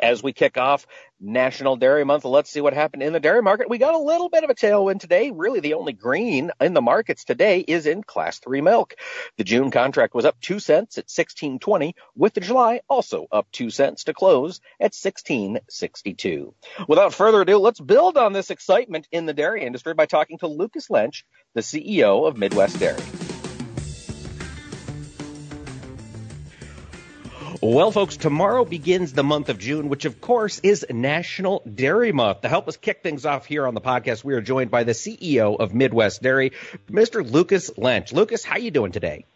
as 0.01 0.23
we 0.23 0.33
kick 0.33 0.57
off 0.57 0.87
National 1.21 1.77
Dairy 1.77 2.05
Month. 2.05 2.25
Let's 2.25 2.51
see 2.51 2.61
what 2.61 2.73
happened 2.73 3.03
in 3.03 3.13
the 3.13 3.21
dairy 3.21 3.43
market. 3.43 3.69
We 3.69 3.79
got 3.79 3.95
a 3.95 3.99
little 3.99 4.29
bit 4.29 4.45
of 4.45 4.51
a 4.51 4.55
tailwind 4.55 5.01
today. 5.01 5.31
Really, 5.31 5.61
the 5.61 5.75
only 5.75 5.93
green 5.93 6.51
in 6.61 6.75
the 6.75 6.81
markets 6.81 7.25
today 7.25 7.61
is 7.61 7.87
in 7.87 8.03
Class 8.03 8.39
3 8.39 8.61
milk. 8.61 8.95
The 9.37 9.45
June 9.45 9.71
contract 9.71 10.15
was 10.15 10.25
up 10.25 10.41
2 10.41 10.59
cents 10.59 10.99
at 10.99 11.09
16.20, 11.09 11.95
with 12.17 12.35
the 12.35 12.41
July 12.41 12.81
also 12.89 13.27
up 13.31 13.47
2 13.53 13.71
cents 13.71 14.05
to 14.05 14.15
close 14.15 14.61
at 14.79 14.93
16.62. 14.93 16.55
Without 16.89 17.15
further 17.15 17.43
ado, 17.43 17.59
let's 17.59 17.81
build 17.81 18.17
on 18.17 18.33
this 18.33 18.51
excitement 18.51 19.09
in 19.13 19.27
the 19.27 19.35
dairy 19.35 19.65
industry 19.65 19.95
by 19.95 20.07
talking 20.07 20.39
to 20.39 20.47
Lucas 20.47 20.89
Lynch, 20.91 21.27
the 21.55 21.61
CEO 21.61 22.27
of 22.27 22.37
Midwest 22.39 22.79
Dairy. 22.79 23.03
Well, 27.63 27.91
folks, 27.91 28.17
tomorrow 28.17 28.65
begins 28.65 29.13
the 29.13 29.23
month 29.23 29.51
of 29.51 29.59
June, 29.59 29.91
which 29.91 30.07
of 30.07 30.19
course 30.19 30.61
is 30.61 30.87
National 30.89 31.63
Dairy 31.71 32.11
Month. 32.11 32.41
To 32.41 32.49
help 32.49 32.67
us 32.69 32.79
kick 32.79 33.03
things 33.03 33.27
off 33.27 33.45
here 33.45 33.67
on 33.67 33.75
the 33.75 33.83
podcast, 33.83 34.25
we 34.25 34.33
are 34.33 34.41
joined 34.41 34.71
by 34.71 34.85
the 34.85 34.93
CEO 34.93 35.61
of 35.61 35.75
Midwest 35.75 36.23
Dairy, 36.23 36.53
Mr. 36.91 37.31
Lucas 37.31 37.71
Lynch. 37.77 38.15
Lucas, 38.15 38.45
how 38.45 38.57
you 38.57 38.71
doing 38.71 38.93
today? 38.93 39.27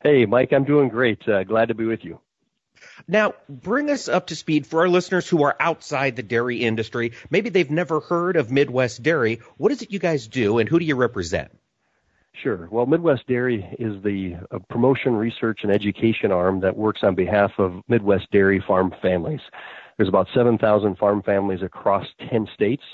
Hey, 0.00 0.24
Mike, 0.24 0.52
I'm 0.52 0.62
doing 0.62 0.88
great. 0.88 1.28
Uh, 1.28 1.42
glad 1.42 1.66
to 1.66 1.74
be 1.74 1.84
with 1.84 2.04
you. 2.04 2.20
Now, 3.08 3.34
bring 3.48 3.90
us 3.90 4.08
up 4.08 4.28
to 4.28 4.36
speed 4.36 4.64
for 4.64 4.82
our 4.82 4.88
listeners 4.88 5.28
who 5.28 5.42
are 5.42 5.56
outside 5.58 6.14
the 6.14 6.22
dairy 6.22 6.58
industry. 6.58 7.14
Maybe 7.28 7.50
they've 7.50 7.68
never 7.68 7.98
heard 7.98 8.36
of 8.36 8.52
Midwest 8.52 9.02
Dairy. 9.02 9.40
What 9.56 9.72
is 9.72 9.82
it 9.82 9.90
you 9.90 9.98
guys 9.98 10.28
do 10.28 10.58
and 10.58 10.68
who 10.68 10.78
do 10.78 10.84
you 10.84 10.94
represent? 10.94 11.50
Sure. 12.34 12.68
Well, 12.70 12.86
Midwest 12.86 13.26
Dairy 13.26 13.66
is 13.78 14.00
the 14.02 14.36
uh, 14.52 14.58
promotion, 14.70 15.16
research, 15.16 15.60
and 15.62 15.72
education 15.72 16.30
arm 16.30 16.60
that 16.60 16.76
works 16.76 17.02
on 17.02 17.14
behalf 17.14 17.52
of 17.58 17.82
Midwest 17.88 18.30
Dairy 18.30 18.60
farm 18.60 18.94
families. 19.02 19.40
There's 19.96 20.08
about 20.08 20.28
7,000 20.32 20.96
farm 20.96 21.22
families 21.22 21.62
across 21.62 22.06
10 22.30 22.48
states, 22.54 22.84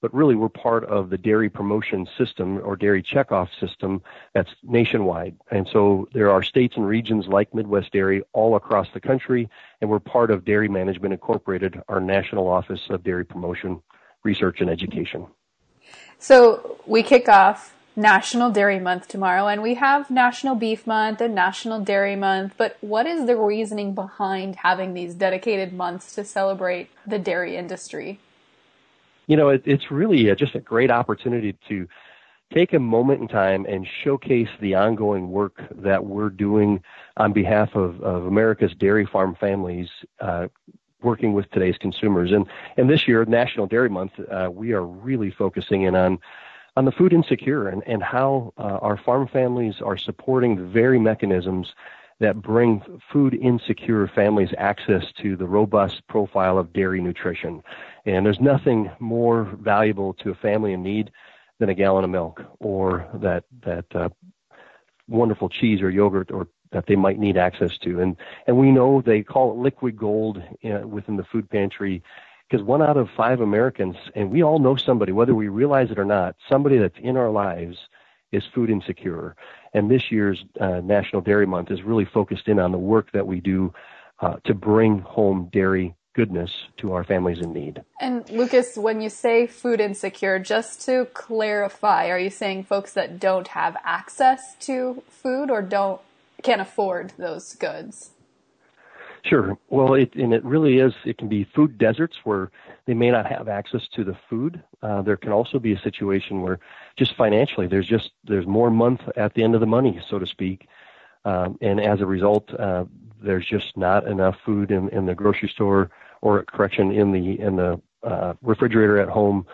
but 0.00 0.12
really 0.12 0.34
we're 0.34 0.48
part 0.48 0.84
of 0.84 1.10
the 1.10 1.18
dairy 1.18 1.48
promotion 1.48 2.08
system 2.18 2.60
or 2.64 2.76
dairy 2.76 3.02
checkoff 3.02 3.48
system 3.60 4.02
that's 4.34 4.50
nationwide. 4.64 5.36
And 5.52 5.68
so 5.72 6.08
there 6.12 6.30
are 6.30 6.42
states 6.42 6.76
and 6.76 6.86
regions 6.86 7.26
like 7.28 7.54
Midwest 7.54 7.92
Dairy 7.92 8.22
all 8.32 8.56
across 8.56 8.88
the 8.92 9.00
country, 9.00 9.48
and 9.80 9.88
we're 9.88 10.00
part 10.00 10.32
of 10.32 10.44
Dairy 10.44 10.68
Management 10.68 11.12
Incorporated, 11.12 11.80
our 11.88 12.00
national 12.00 12.48
office 12.48 12.80
of 12.90 13.04
dairy 13.04 13.24
promotion, 13.24 13.80
research, 14.24 14.60
and 14.60 14.68
education. 14.68 15.26
So 16.18 16.78
we 16.86 17.04
kick 17.04 17.28
off 17.28 17.74
National 17.98 18.52
Dairy 18.52 18.78
Month 18.78 19.08
tomorrow, 19.08 19.48
and 19.48 19.60
we 19.60 19.74
have 19.74 20.08
National 20.08 20.54
Beef 20.54 20.86
Month 20.86 21.20
and 21.20 21.34
National 21.34 21.80
Dairy 21.80 22.14
Month. 22.14 22.54
But 22.56 22.78
what 22.80 23.06
is 23.06 23.26
the 23.26 23.36
reasoning 23.36 23.92
behind 23.92 24.54
having 24.54 24.94
these 24.94 25.14
dedicated 25.14 25.72
months 25.72 26.14
to 26.14 26.24
celebrate 26.24 26.90
the 27.04 27.18
dairy 27.18 27.56
industry? 27.56 28.20
You 29.26 29.36
know, 29.36 29.48
it, 29.48 29.62
it's 29.64 29.90
really 29.90 30.28
a, 30.28 30.36
just 30.36 30.54
a 30.54 30.60
great 30.60 30.92
opportunity 30.92 31.56
to 31.68 31.88
take 32.54 32.72
a 32.72 32.78
moment 32.78 33.20
in 33.20 33.26
time 33.26 33.66
and 33.68 33.84
showcase 34.04 34.48
the 34.60 34.76
ongoing 34.76 35.32
work 35.32 35.60
that 35.72 36.06
we're 36.06 36.30
doing 36.30 36.80
on 37.16 37.32
behalf 37.32 37.74
of, 37.74 38.00
of 38.00 38.26
America's 38.26 38.74
dairy 38.76 39.06
farm 39.06 39.36
families. 39.40 39.88
Uh, 40.20 40.46
working 41.00 41.32
with 41.32 41.48
today's 41.52 41.76
consumers. 41.78 42.32
And, 42.32 42.44
and 42.76 42.90
this 42.90 43.06
year, 43.06 43.24
National 43.24 43.68
Dairy 43.68 43.88
Month, 43.88 44.18
uh, 44.18 44.50
we 44.52 44.72
are 44.72 44.84
really 44.84 45.30
focusing 45.30 45.82
in 45.82 45.94
on 45.94 46.18
on 46.78 46.84
the 46.84 46.92
food 46.92 47.12
insecure 47.12 47.66
and, 47.66 47.82
and 47.88 48.04
how 48.04 48.54
uh, 48.56 48.78
our 48.80 48.96
farm 48.96 49.26
families 49.26 49.80
are 49.84 49.96
supporting 49.96 50.54
the 50.54 50.62
very 50.62 51.00
mechanisms 51.00 51.74
that 52.20 52.40
bring 52.40 52.80
food 53.12 53.34
insecure 53.34 54.06
families 54.06 54.50
access 54.58 55.02
to 55.20 55.34
the 55.34 55.44
robust 55.44 56.06
profile 56.06 56.56
of 56.56 56.72
dairy 56.72 57.00
nutrition. 57.00 57.64
And 58.06 58.24
there's 58.24 58.38
nothing 58.38 58.92
more 59.00 59.42
valuable 59.60 60.14
to 60.14 60.30
a 60.30 60.36
family 60.36 60.72
in 60.72 60.84
need 60.84 61.10
than 61.58 61.68
a 61.68 61.74
gallon 61.74 62.04
of 62.04 62.10
milk 62.10 62.42
or 62.60 63.08
that 63.14 63.42
that 63.64 63.86
uh, 63.92 64.10
wonderful 65.08 65.48
cheese 65.48 65.82
or 65.82 65.90
yogurt 65.90 66.30
or 66.30 66.46
that 66.70 66.86
they 66.86 66.94
might 66.94 67.18
need 67.18 67.36
access 67.36 67.76
to. 67.78 68.00
And 68.00 68.16
and 68.46 68.56
we 68.56 68.70
know 68.70 69.00
they 69.00 69.24
call 69.24 69.50
it 69.50 69.58
liquid 69.58 69.96
gold 69.96 70.40
uh, 70.64 70.86
within 70.86 71.16
the 71.16 71.24
food 71.24 71.50
pantry 71.50 72.04
because 72.48 72.64
one 72.64 72.82
out 72.82 72.96
of 72.96 73.08
five 73.16 73.40
Americans, 73.40 73.96
and 74.14 74.30
we 74.30 74.42
all 74.42 74.58
know 74.58 74.76
somebody, 74.76 75.12
whether 75.12 75.34
we 75.34 75.48
realize 75.48 75.90
it 75.90 75.98
or 75.98 76.04
not, 76.04 76.36
somebody 76.48 76.78
that's 76.78 76.98
in 77.00 77.16
our 77.16 77.30
lives 77.30 77.76
is 78.32 78.42
food 78.54 78.70
insecure. 78.70 79.36
And 79.74 79.90
this 79.90 80.10
year's 80.10 80.44
uh, 80.60 80.80
National 80.80 81.22
Dairy 81.22 81.46
Month 81.46 81.70
is 81.70 81.82
really 81.82 82.04
focused 82.06 82.48
in 82.48 82.58
on 82.58 82.72
the 82.72 82.78
work 82.78 83.12
that 83.12 83.26
we 83.26 83.40
do 83.40 83.72
uh, 84.20 84.36
to 84.44 84.54
bring 84.54 85.00
home 85.00 85.48
dairy 85.52 85.94
goodness 86.14 86.50
to 86.78 86.92
our 86.92 87.04
families 87.04 87.38
in 87.38 87.52
need. 87.52 87.82
And 88.00 88.28
Lucas, 88.30 88.76
when 88.76 89.00
you 89.00 89.08
say 89.08 89.46
food 89.46 89.80
insecure, 89.80 90.38
just 90.38 90.84
to 90.86 91.06
clarify, 91.14 92.08
are 92.08 92.18
you 92.18 92.30
saying 92.30 92.64
folks 92.64 92.92
that 92.94 93.20
don't 93.20 93.48
have 93.48 93.76
access 93.84 94.56
to 94.60 95.02
food 95.08 95.50
or 95.50 95.62
don't 95.62 96.00
can't 96.42 96.60
afford 96.60 97.12
those 97.18 97.54
goods? 97.54 98.10
Sure. 99.28 99.58
Well, 99.68 99.92
it 99.92 100.14
and 100.14 100.32
it 100.32 100.42
really 100.42 100.78
is. 100.78 100.94
It 101.04 101.18
can 101.18 101.28
be 101.28 101.44
food 101.44 101.76
deserts 101.76 102.16
where 102.24 102.50
they 102.86 102.94
may 102.94 103.10
not 103.10 103.26
have 103.26 103.46
access 103.46 103.86
to 103.88 104.02
the 104.02 104.16
food. 104.30 104.62
Uh, 104.82 105.02
there 105.02 105.18
can 105.18 105.32
also 105.32 105.58
be 105.58 105.72
a 105.72 105.78
situation 105.78 106.40
where 106.40 106.58
just 106.96 107.14
financially, 107.14 107.66
there's 107.66 107.86
just 107.86 108.12
there's 108.24 108.46
more 108.46 108.70
month 108.70 109.02
at 109.16 109.34
the 109.34 109.42
end 109.42 109.54
of 109.54 109.60
the 109.60 109.66
money, 109.66 110.00
so 110.08 110.18
to 110.18 110.26
speak, 110.26 110.66
um, 111.26 111.58
and 111.60 111.78
as 111.78 112.00
a 112.00 112.06
result, 112.06 112.54
uh, 112.54 112.86
there's 113.22 113.44
just 113.44 113.76
not 113.76 114.06
enough 114.06 114.36
food 114.46 114.70
in, 114.70 114.88
in 114.90 115.04
the 115.04 115.14
grocery 115.14 115.48
store 115.50 115.90
or 116.22 116.38
a 116.38 116.44
correction 116.46 116.90
in 116.90 117.12
the 117.12 117.38
in 117.38 117.56
the 117.56 117.78
uh, 118.04 118.32
refrigerator 118.40 118.98
at 118.98 119.08
home. 119.10 119.46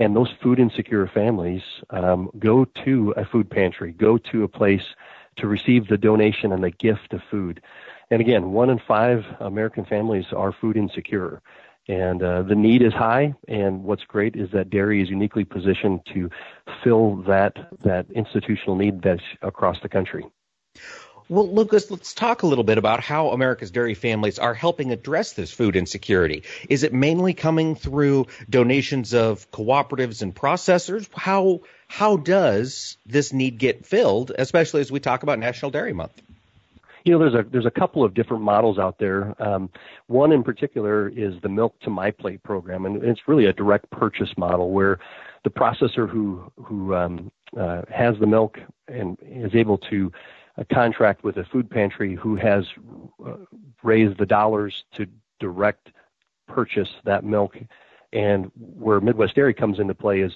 And 0.00 0.16
those 0.16 0.32
food 0.42 0.58
insecure 0.58 1.06
families 1.06 1.62
um, 1.90 2.30
go 2.38 2.64
to 2.84 3.12
a 3.18 3.24
food 3.24 3.48
pantry, 3.50 3.92
go 3.92 4.16
to 4.16 4.42
a 4.42 4.48
place 4.48 4.86
to 5.36 5.46
receive 5.46 5.88
the 5.88 5.98
donation 5.98 6.52
and 6.52 6.64
the 6.64 6.70
gift 6.70 7.12
of 7.12 7.22
food. 7.30 7.60
And 8.10 8.20
again, 8.20 8.52
one 8.52 8.70
in 8.70 8.80
five 8.86 9.24
American 9.38 9.84
families 9.84 10.26
are 10.34 10.52
food 10.52 10.76
insecure. 10.76 11.40
And 11.88 12.22
uh, 12.22 12.42
the 12.42 12.54
need 12.54 12.82
is 12.82 12.92
high, 12.92 13.34
and 13.48 13.82
what's 13.82 14.04
great 14.04 14.36
is 14.36 14.50
that 14.52 14.70
dairy 14.70 15.02
is 15.02 15.08
uniquely 15.08 15.44
positioned 15.44 16.02
to 16.14 16.30
fill 16.84 17.16
that 17.22 17.56
that 17.82 18.06
institutional 18.10 18.76
need 18.76 19.02
that's 19.02 19.22
across 19.42 19.80
the 19.82 19.88
country. 19.88 20.24
Well, 21.28 21.48
Lucas, 21.52 21.90
let's 21.90 22.12
talk 22.12 22.42
a 22.42 22.46
little 22.46 22.64
bit 22.64 22.76
about 22.76 23.00
how 23.00 23.30
America's 23.30 23.70
dairy 23.70 23.94
families 23.94 24.38
are 24.38 24.52
helping 24.52 24.90
address 24.90 25.32
this 25.32 25.52
food 25.52 25.76
insecurity. 25.76 26.42
Is 26.68 26.82
it 26.82 26.92
mainly 26.92 27.34
coming 27.34 27.76
through 27.76 28.26
donations 28.48 29.14
of 29.14 29.50
cooperatives 29.52 30.22
and 30.22 30.34
processors? 30.34 31.08
How 31.14 31.60
how 31.86 32.16
does 32.16 32.98
this 33.06 33.32
need 33.32 33.58
get 33.58 33.86
filled, 33.86 34.32
especially 34.36 34.80
as 34.80 34.90
we 34.92 35.00
talk 35.00 35.22
about 35.22 35.38
National 35.38 35.70
Dairy 35.70 35.92
Month? 35.92 36.20
You 37.04 37.12
know, 37.12 37.18
there's 37.18 37.34
a 37.34 37.48
there's 37.50 37.66
a 37.66 37.70
couple 37.70 38.04
of 38.04 38.14
different 38.14 38.42
models 38.42 38.78
out 38.78 38.98
there. 38.98 39.34
Um, 39.42 39.70
one 40.06 40.32
in 40.32 40.42
particular 40.42 41.08
is 41.08 41.34
the 41.42 41.48
Milk 41.48 41.78
to 41.80 41.90
My 41.90 42.10
Plate 42.10 42.42
program, 42.42 42.84
and 42.86 43.02
it's 43.02 43.26
really 43.26 43.46
a 43.46 43.52
direct 43.52 43.90
purchase 43.90 44.30
model 44.36 44.70
where 44.70 44.98
the 45.44 45.50
processor 45.50 46.08
who 46.08 46.50
who 46.62 46.94
um, 46.94 47.30
uh, 47.58 47.82
has 47.90 48.18
the 48.20 48.26
milk 48.26 48.58
and 48.88 49.16
is 49.22 49.54
able 49.54 49.78
to 49.78 50.12
a 50.56 50.64
contract 50.64 51.24
with 51.24 51.38
a 51.38 51.44
food 51.44 51.70
pantry 51.70 52.14
who 52.14 52.36
has 52.36 52.66
uh, 53.26 53.36
raised 53.82 54.18
the 54.18 54.26
dollars 54.26 54.84
to 54.94 55.06
direct 55.38 55.90
purchase 56.46 56.88
that 57.04 57.24
milk. 57.24 57.56
And 58.12 58.50
where 58.56 59.00
Midwest 59.00 59.36
Dairy 59.36 59.54
comes 59.54 59.78
into 59.78 59.94
play 59.94 60.20
is 60.20 60.32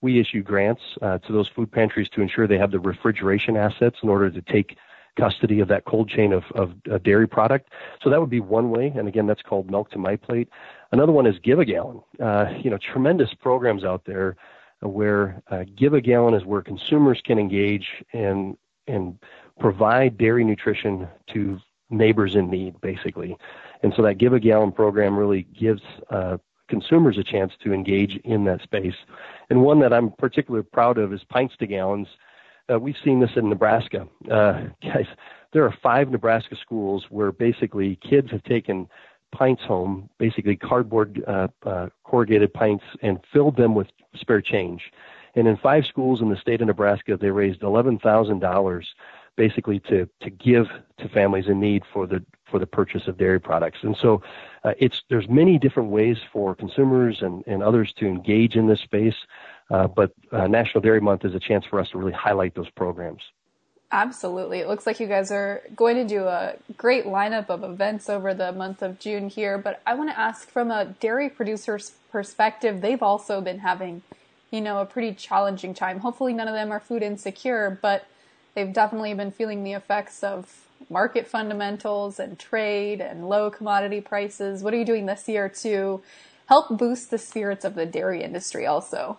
we 0.00 0.20
issue 0.20 0.42
grants 0.42 0.82
uh, 1.02 1.18
to 1.18 1.32
those 1.32 1.48
food 1.48 1.70
pantries 1.70 2.08
to 2.10 2.22
ensure 2.22 2.46
they 2.46 2.58
have 2.58 2.70
the 2.70 2.78
refrigeration 2.78 3.56
assets 3.56 3.96
in 4.02 4.08
order 4.08 4.30
to 4.30 4.42
take 4.42 4.76
custody 5.16 5.60
of 5.60 5.68
that 5.68 5.84
cold 5.84 6.08
chain 6.08 6.32
of, 6.32 6.44
of, 6.54 6.72
of 6.86 7.02
dairy 7.02 7.26
product. 7.26 7.70
So 8.02 8.10
that 8.10 8.20
would 8.20 8.30
be 8.30 8.40
one 8.40 8.70
way. 8.70 8.92
And 8.96 9.08
again, 9.08 9.26
that's 9.26 9.42
called 9.42 9.70
Milk 9.70 9.90
to 9.90 9.98
My 9.98 10.16
Plate. 10.16 10.48
Another 10.92 11.12
one 11.12 11.26
is 11.26 11.38
Give 11.42 11.58
a 11.58 11.64
Gallon. 11.64 12.00
Uh, 12.20 12.46
you 12.62 12.70
know, 12.70 12.78
tremendous 12.78 13.34
programs 13.34 13.84
out 13.84 14.04
there 14.04 14.36
where 14.80 15.42
uh, 15.50 15.64
Give 15.76 15.94
a 15.94 16.00
Gallon 16.00 16.34
is 16.34 16.44
where 16.44 16.62
consumers 16.62 17.20
can 17.24 17.38
engage 17.38 17.86
and 18.12 18.56
and 18.88 19.18
provide 19.58 20.16
dairy 20.16 20.44
nutrition 20.44 21.08
to 21.32 21.58
neighbors 21.90 22.36
in 22.36 22.48
need, 22.48 22.80
basically. 22.80 23.36
And 23.82 23.92
so 23.96 24.02
that 24.02 24.18
Give 24.18 24.32
a 24.32 24.38
Gallon 24.38 24.70
program 24.70 25.16
really 25.16 25.42
gives 25.42 25.82
uh, 26.10 26.36
consumers 26.68 27.18
a 27.18 27.24
chance 27.24 27.52
to 27.64 27.72
engage 27.72 28.16
in 28.24 28.44
that 28.44 28.62
space. 28.62 28.94
And 29.50 29.62
one 29.62 29.80
that 29.80 29.92
I'm 29.92 30.10
particularly 30.12 30.66
proud 30.72 30.98
of 30.98 31.12
is 31.12 31.22
Pints 31.24 31.56
to 31.58 31.66
Gallons. 31.66 32.08
Uh, 32.70 32.78
we've 32.78 32.96
seen 33.04 33.20
this 33.20 33.30
in 33.36 33.48
Nebraska. 33.48 34.08
Uh, 34.30 34.64
guys, 34.82 35.06
there 35.52 35.64
are 35.64 35.74
five 35.82 36.10
Nebraska 36.10 36.56
schools 36.56 37.06
where 37.10 37.32
basically 37.32 37.96
kids 37.96 38.30
have 38.30 38.42
taken 38.42 38.88
pints 39.32 39.62
home, 39.62 40.08
basically 40.18 40.56
cardboard 40.56 41.22
uh, 41.26 41.48
uh, 41.64 41.88
corrugated 42.04 42.52
pints, 42.52 42.84
and 43.02 43.20
filled 43.32 43.56
them 43.56 43.74
with 43.74 43.88
spare 44.14 44.40
change. 44.40 44.92
And 45.34 45.46
in 45.46 45.56
five 45.56 45.84
schools 45.86 46.22
in 46.22 46.30
the 46.30 46.36
state 46.36 46.60
of 46.60 46.66
Nebraska, 46.66 47.16
they 47.16 47.30
raised 47.30 47.60
$11,000 47.60 48.84
basically 49.36 49.78
to 49.80 50.08
to 50.20 50.30
give 50.30 50.66
to 50.98 51.08
families 51.08 51.46
in 51.46 51.60
need 51.60 51.82
for 51.92 52.06
the 52.06 52.24
for 52.50 52.58
the 52.58 52.66
purchase 52.66 53.06
of 53.06 53.18
dairy 53.18 53.38
products. 53.38 53.78
And 53.82 53.96
so 53.96 54.22
uh, 54.64 54.72
it's 54.78 55.02
there's 55.10 55.28
many 55.28 55.58
different 55.58 55.90
ways 55.90 56.18
for 56.32 56.54
consumers 56.54 57.20
and, 57.20 57.44
and 57.46 57.62
others 57.62 57.92
to 57.94 58.06
engage 58.06 58.56
in 58.56 58.66
this 58.66 58.80
space. 58.80 59.16
Uh, 59.70 59.88
but 59.88 60.12
uh, 60.32 60.46
National 60.46 60.80
Dairy 60.80 61.00
Month 61.00 61.24
is 61.24 61.34
a 61.34 61.40
chance 61.40 61.64
for 61.68 61.80
us 61.80 61.88
to 61.90 61.98
really 61.98 62.12
highlight 62.12 62.54
those 62.54 62.70
programs. 62.70 63.20
Absolutely. 63.92 64.58
It 64.58 64.68
looks 64.68 64.86
like 64.86 64.98
you 64.98 65.06
guys 65.06 65.30
are 65.30 65.62
going 65.76 65.96
to 65.96 66.04
do 66.04 66.24
a 66.24 66.56
great 66.76 67.04
lineup 67.04 67.50
of 67.50 67.62
events 67.62 68.08
over 68.08 68.34
the 68.34 68.52
month 68.52 68.82
of 68.82 68.98
June 68.98 69.28
here. 69.28 69.58
But 69.58 69.80
I 69.86 69.94
want 69.94 70.10
to 70.10 70.18
ask 70.18 70.50
from 70.50 70.70
a 70.70 70.86
dairy 70.86 71.28
producer's 71.28 71.92
perspective, 72.10 72.80
they've 72.80 73.02
also 73.02 73.40
been 73.40 73.60
having, 73.60 74.02
you 74.50 74.60
know, 74.60 74.80
a 74.80 74.86
pretty 74.86 75.14
challenging 75.14 75.72
time. 75.72 76.00
Hopefully 76.00 76.32
none 76.32 76.48
of 76.48 76.54
them 76.54 76.72
are 76.72 76.80
food 76.80 77.02
insecure, 77.02 77.78
but 77.80 78.06
they've 78.54 78.72
definitely 78.72 79.14
been 79.14 79.30
feeling 79.30 79.62
the 79.62 79.72
effects 79.74 80.24
of 80.24 80.66
market 80.90 81.26
fundamentals 81.28 82.18
and 82.18 82.38
trade 82.38 83.00
and 83.00 83.28
low 83.28 83.50
commodity 83.50 84.00
prices. 84.00 84.62
What 84.62 84.74
are 84.74 84.78
you 84.78 84.84
doing 84.84 85.06
this 85.06 85.28
year 85.28 85.48
to 85.60 86.02
help 86.46 86.76
boost 86.76 87.10
the 87.10 87.18
spirits 87.18 87.64
of 87.64 87.76
the 87.76 87.86
dairy 87.86 88.22
industry 88.22 88.66
also? 88.66 89.18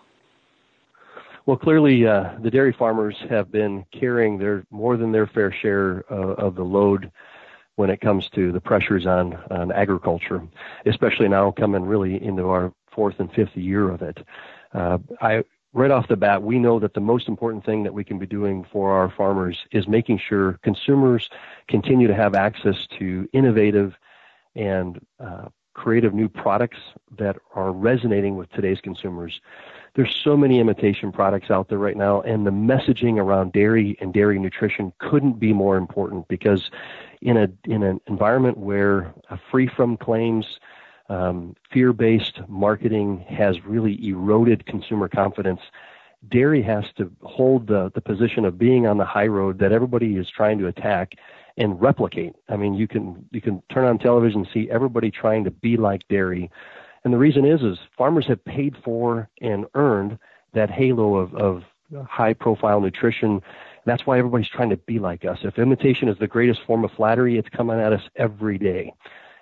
Well, 1.48 1.56
clearly, 1.56 2.06
uh, 2.06 2.32
the 2.42 2.50
dairy 2.50 2.76
farmers 2.78 3.16
have 3.30 3.50
been 3.50 3.82
carrying 3.98 4.36
their 4.36 4.66
more 4.70 4.98
than 4.98 5.12
their 5.12 5.26
fair 5.26 5.50
share 5.62 6.04
uh, 6.12 6.34
of 6.34 6.56
the 6.56 6.62
load 6.62 7.10
when 7.76 7.88
it 7.88 8.02
comes 8.02 8.28
to 8.34 8.52
the 8.52 8.60
pressures 8.60 9.06
on, 9.06 9.32
on 9.50 9.72
agriculture, 9.72 10.42
especially 10.84 11.26
now 11.26 11.50
coming 11.52 11.84
really 11.84 12.22
into 12.22 12.48
our 12.48 12.70
fourth 12.94 13.14
and 13.18 13.32
fifth 13.32 13.56
year 13.56 13.88
of 13.88 14.02
it. 14.02 14.18
Uh, 14.74 14.98
I 15.22 15.42
right 15.72 15.90
off 15.90 16.06
the 16.08 16.16
bat, 16.16 16.42
we 16.42 16.58
know 16.58 16.78
that 16.80 16.92
the 16.92 17.00
most 17.00 17.28
important 17.28 17.64
thing 17.64 17.82
that 17.82 17.94
we 17.94 18.04
can 18.04 18.18
be 18.18 18.26
doing 18.26 18.66
for 18.70 18.92
our 18.92 19.10
farmers 19.16 19.56
is 19.72 19.88
making 19.88 20.20
sure 20.28 20.58
consumers 20.62 21.26
continue 21.66 22.08
to 22.08 22.14
have 22.14 22.34
access 22.34 22.76
to 22.98 23.26
innovative 23.32 23.94
and 24.54 25.00
uh, 25.18 25.46
creative 25.72 26.12
new 26.12 26.28
products 26.28 26.78
that 27.16 27.36
are 27.54 27.72
resonating 27.72 28.36
with 28.36 28.50
today's 28.50 28.80
consumers. 28.82 29.40
There's 29.98 30.14
so 30.14 30.36
many 30.36 30.60
imitation 30.60 31.10
products 31.10 31.50
out 31.50 31.70
there 31.70 31.78
right 31.78 31.96
now, 31.96 32.20
and 32.20 32.46
the 32.46 32.52
messaging 32.52 33.16
around 33.16 33.52
dairy 33.52 33.98
and 34.00 34.14
dairy 34.14 34.38
nutrition 34.38 34.92
couldn't 34.98 35.40
be 35.40 35.52
more 35.52 35.76
important 35.76 36.28
because 36.28 36.70
in 37.20 37.36
a 37.36 37.48
in 37.64 37.82
an 37.82 38.00
environment 38.06 38.58
where 38.58 39.12
free 39.50 39.66
from 39.66 39.96
claims, 39.96 40.60
um, 41.08 41.56
fear-based 41.72 42.42
marketing 42.46 43.24
has 43.28 43.64
really 43.64 43.98
eroded 44.06 44.66
consumer 44.66 45.08
confidence. 45.08 45.62
Dairy 46.28 46.62
has 46.62 46.84
to 46.96 47.10
hold 47.24 47.66
the, 47.66 47.90
the 47.92 48.00
position 48.00 48.44
of 48.44 48.56
being 48.56 48.86
on 48.86 48.98
the 48.98 49.04
high 49.04 49.26
road 49.26 49.58
that 49.58 49.72
everybody 49.72 50.14
is 50.14 50.30
trying 50.30 50.60
to 50.60 50.68
attack 50.68 51.16
and 51.56 51.80
replicate. 51.80 52.36
I 52.48 52.56
mean, 52.56 52.74
you 52.74 52.86
can 52.86 53.26
you 53.32 53.40
can 53.40 53.64
turn 53.68 53.84
on 53.84 53.98
television 53.98 54.42
and 54.42 54.48
see 54.54 54.70
everybody 54.70 55.10
trying 55.10 55.42
to 55.42 55.50
be 55.50 55.76
like 55.76 56.06
dairy, 56.06 56.52
and 57.04 57.12
the 57.12 57.18
reason 57.18 57.44
is 57.44 57.62
is 57.62 57.78
farmers 57.96 58.26
have 58.26 58.44
paid 58.44 58.76
for 58.84 59.28
and 59.40 59.66
earned 59.74 60.18
that 60.54 60.70
halo 60.70 61.16
of, 61.16 61.34
of 61.34 61.62
high 62.06 62.34
profile 62.34 62.80
nutrition. 62.80 63.40
That's 63.86 64.06
why 64.06 64.18
everybody's 64.18 64.48
trying 64.48 64.70
to 64.70 64.76
be 64.76 64.98
like 64.98 65.24
us. 65.24 65.38
If 65.42 65.58
imitation 65.58 66.08
is 66.08 66.18
the 66.18 66.26
greatest 66.26 66.60
form 66.66 66.84
of 66.84 66.90
flattery, 66.92 67.38
it's 67.38 67.48
coming 67.48 67.80
at 67.80 67.92
us 67.92 68.02
every 68.16 68.58
day. 68.58 68.92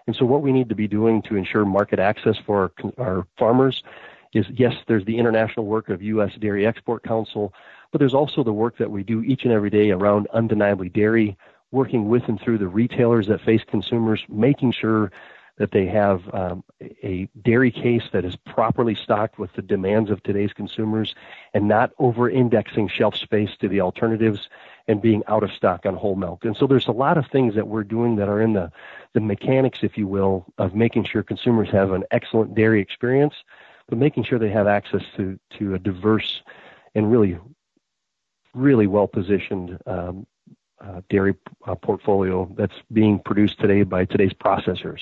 And 0.06 0.14
so 0.14 0.24
what 0.24 0.42
we 0.42 0.52
need 0.52 0.68
to 0.68 0.74
be 0.74 0.86
doing 0.86 1.22
to 1.22 1.36
ensure 1.36 1.64
market 1.64 1.98
access 1.98 2.36
for 2.46 2.70
our, 2.98 3.04
our 3.04 3.26
farmers 3.38 3.82
is 4.32 4.46
yes, 4.54 4.74
there's 4.86 5.04
the 5.04 5.18
international 5.18 5.66
work 5.66 5.88
of 5.88 6.02
U.S. 6.02 6.32
Dairy 6.38 6.66
Export 6.66 7.02
Council, 7.02 7.52
but 7.90 7.98
there's 7.98 8.14
also 8.14 8.44
the 8.44 8.52
work 8.52 8.78
that 8.78 8.90
we 8.90 9.02
do 9.02 9.22
each 9.22 9.44
and 9.44 9.52
every 9.52 9.70
day 9.70 9.90
around 9.90 10.28
undeniably 10.32 10.88
dairy, 10.88 11.36
working 11.72 12.08
with 12.08 12.22
and 12.28 12.40
through 12.40 12.58
the 12.58 12.68
retailers 12.68 13.26
that 13.28 13.40
face 13.40 13.62
consumers, 13.68 14.22
making 14.28 14.72
sure 14.72 15.10
that 15.58 15.70
they 15.70 15.86
have 15.86 16.22
um, 16.34 16.62
a 17.02 17.28
dairy 17.42 17.70
case 17.70 18.02
that 18.12 18.24
is 18.24 18.36
properly 18.36 18.94
stocked 18.94 19.38
with 19.38 19.52
the 19.54 19.62
demands 19.62 20.10
of 20.10 20.22
today's 20.22 20.52
consumers 20.52 21.14
and 21.54 21.66
not 21.66 21.92
over 21.98 22.28
indexing 22.28 22.88
shelf 22.88 23.16
space 23.16 23.50
to 23.60 23.68
the 23.68 23.80
alternatives 23.80 24.48
and 24.86 25.00
being 25.00 25.22
out 25.28 25.42
of 25.42 25.50
stock 25.50 25.86
on 25.86 25.96
whole 25.96 26.14
milk. 26.14 26.44
And 26.44 26.56
so 26.56 26.66
there's 26.66 26.86
a 26.86 26.92
lot 26.92 27.16
of 27.16 27.26
things 27.28 27.54
that 27.54 27.68
we're 27.68 27.84
doing 27.84 28.16
that 28.16 28.28
are 28.28 28.40
in 28.40 28.52
the, 28.52 28.70
the 29.14 29.20
mechanics, 29.20 29.80
if 29.82 29.96
you 29.96 30.06
will, 30.06 30.46
of 30.58 30.74
making 30.74 31.04
sure 31.04 31.22
consumers 31.22 31.70
have 31.70 31.92
an 31.92 32.04
excellent 32.10 32.54
dairy 32.54 32.80
experience, 32.80 33.34
but 33.88 33.98
making 33.98 34.24
sure 34.24 34.38
they 34.38 34.50
have 34.50 34.66
access 34.66 35.02
to, 35.16 35.38
to 35.58 35.74
a 35.74 35.78
diverse 35.78 36.42
and 36.94 37.10
really, 37.10 37.38
really 38.54 38.86
well 38.86 39.08
positioned 39.08 39.78
um, 39.86 40.26
uh, 40.80 41.00
dairy 41.08 41.34
uh, 41.66 41.74
portfolio 41.74 42.52
that's 42.56 42.74
being 42.92 43.18
produced 43.18 43.58
today 43.58 43.82
by 43.82 44.04
today's 44.04 44.34
processors. 44.34 45.00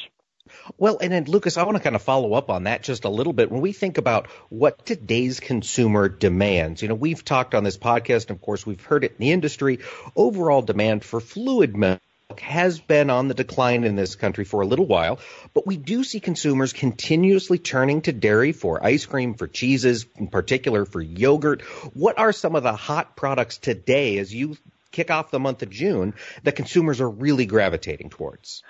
Well, 0.77 0.99
and 1.01 1.13
then 1.13 1.25
Lucas, 1.25 1.57
I 1.57 1.63
want 1.63 1.77
to 1.77 1.83
kind 1.83 1.97
of 1.97 2.03
follow 2.03 2.35
up 2.35 2.51
on 2.51 2.65
that 2.65 2.83
just 2.83 3.05
a 3.05 3.09
little 3.09 3.33
bit. 3.33 3.51
When 3.51 3.61
we 3.61 3.73
think 3.73 3.97
about 3.97 4.27
what 4.51 4.85
today's 4.85 5.41
consumer 5.41 6.09
demands, 6.09 6.83
you 6.83 6.89
know, 6.89 6.95
we've 6.95 7.25
talked 7.25 7.55
on 7.55 7.65
this 7.65 7.79
podcast, 7.79 8.29
and 8.29 8.33
of 8.33 8.43
course, 8.43 8.67
we've 8.67 8.85
heard 8.85 9.05
it 9.05 9.13
in 9.13 9.19
the 9.19 9.33
industry. 9.33 9.81
Overall 10.17 10.63
demand 10.63 11.05
for 11.05 11.21
fluid 11.21 11.77
milk 11.77 12.01
has 12.39 12.81
been 12.81 13.11
on 13.11 13.29
the 13.29 13.35
decline 13.35 13.85
in 13.85 13.97
this 13.97 14.17
country 14.17 14.45
for 14.45 14.61
a 14.61 14.67
little 14.67 14.87
while, 14.87 15.19
but 15.55 15.67
we 15.67 15.77
do 15.77 16.03
see 16.03 16.21
consumers 16.21 16.73
continuously 16.73 17.59
turning 17.59 18.03
to 18.03 18.13
dairy 18.13 18.53
for 18.53 18.85
ice 18.85 19.07
cream, 19.07 19.35
for 19.35 19.47
cheeses, 19.47 20.07
in 20.17 20.29
particular 20.29 20.85
for 20.85 21.01
yogurt. 21.01 21.63
What 21.95 22.19
are 22.19 22.33
some 22.33 22.57
of 22.57 22.63
the 22.63 22.75
hot 22.75 23.17
products 23.17 23.59
today 23.59 24.19
as 24.19 24.35
you 24.35 24.57
kick 24.91 25.11
off 25.11 25.31
the 25.31 25.41
month 25.41 25.63
of 25.63 25.71
June 25.71 26.15
that 26.43 26.57
consumers 26.57 27.01
are 27.01 27.11
really 27.11 27.47
gravitating 27.47 28.11
towards? 28.11 28.63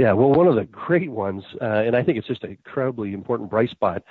Yeah, 0.00 0.14
well, 0.14 0.30
one 0.30 0.46
of 0.46 0.54
the 0.54 0.64
great 0.64 1.10
ones, 1.10 1.44
uh, 1.60 1.82
and 1.84 1.94
I 1.94 2.02
think 2.02 2.16
it's 2.16 2.26
just 2.26 2.42
an 2.42 2.52
incredibly 2.52 3.12
important 3.12 3.50
bright 3.50 3.68
spot. 3.68 4.02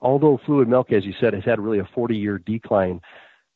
Although 0.00 0.40
fluid 0.46 0.68
milk, 0.68 0.92
as 0.92 1.04
you 1.04 1.12
said, 1.20 1.34
has 1.34 1.42
had 1.42 1.58
really 1.58 1.80
a 1.80 1.88
40 1.96 2.16
year 2.16 2.38
decline, 2.38 3.00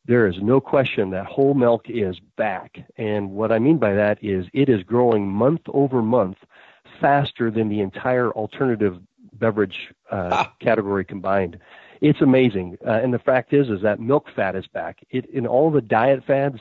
there 0.05 0.27
is 0.27 0.35
no 0.42 0.61
question 0.61 1.11
that 1.11 1.27
whole 1.27 1.55
milk 1.55 1.88
is 1.88 2.18
back. 2.37 2.77
And 2.96 3.31
what 3.31 3.53
I 3.53 3.61
mean 3.61 3.79
by 3.79 3.94
that 3.94 4.18
is 4.20 4.46
it 4.53 4.68
is 4.68 4.83
growing 4.83 5.29
month 5.29 5.61
over 5.68 6.03
month 6.03 6.38
faster 7.01 7.53
than 7.53 7.68
the 7.68 7.83
entire 7.83 8.33
alternative 8.33 8.99
beverage 9.35 9.94
uh, 10.11 10.31
ah. 10.33 10.55
category 10.59 11.05
combined. 11.05 11.57
It's 12.01 12.20
amazing. 12.20 12.79
Uh, 12.85 12.99
and 13.01 13.14
the 13.14 13.20
fact 13.20 13.53
is, 13.53 13.68
is 13.68 13.83
that 13.83 14.01
milk 14.01 14.27
fat 14.35 14.57
is 14.57 14.66
back. 14.66 15.07
It, 15.11 15.27
in 15.27 15.46
all 15.46 15.70
the 15.70 15.83
diet 15.83 16.25
fads, 16.27 16.59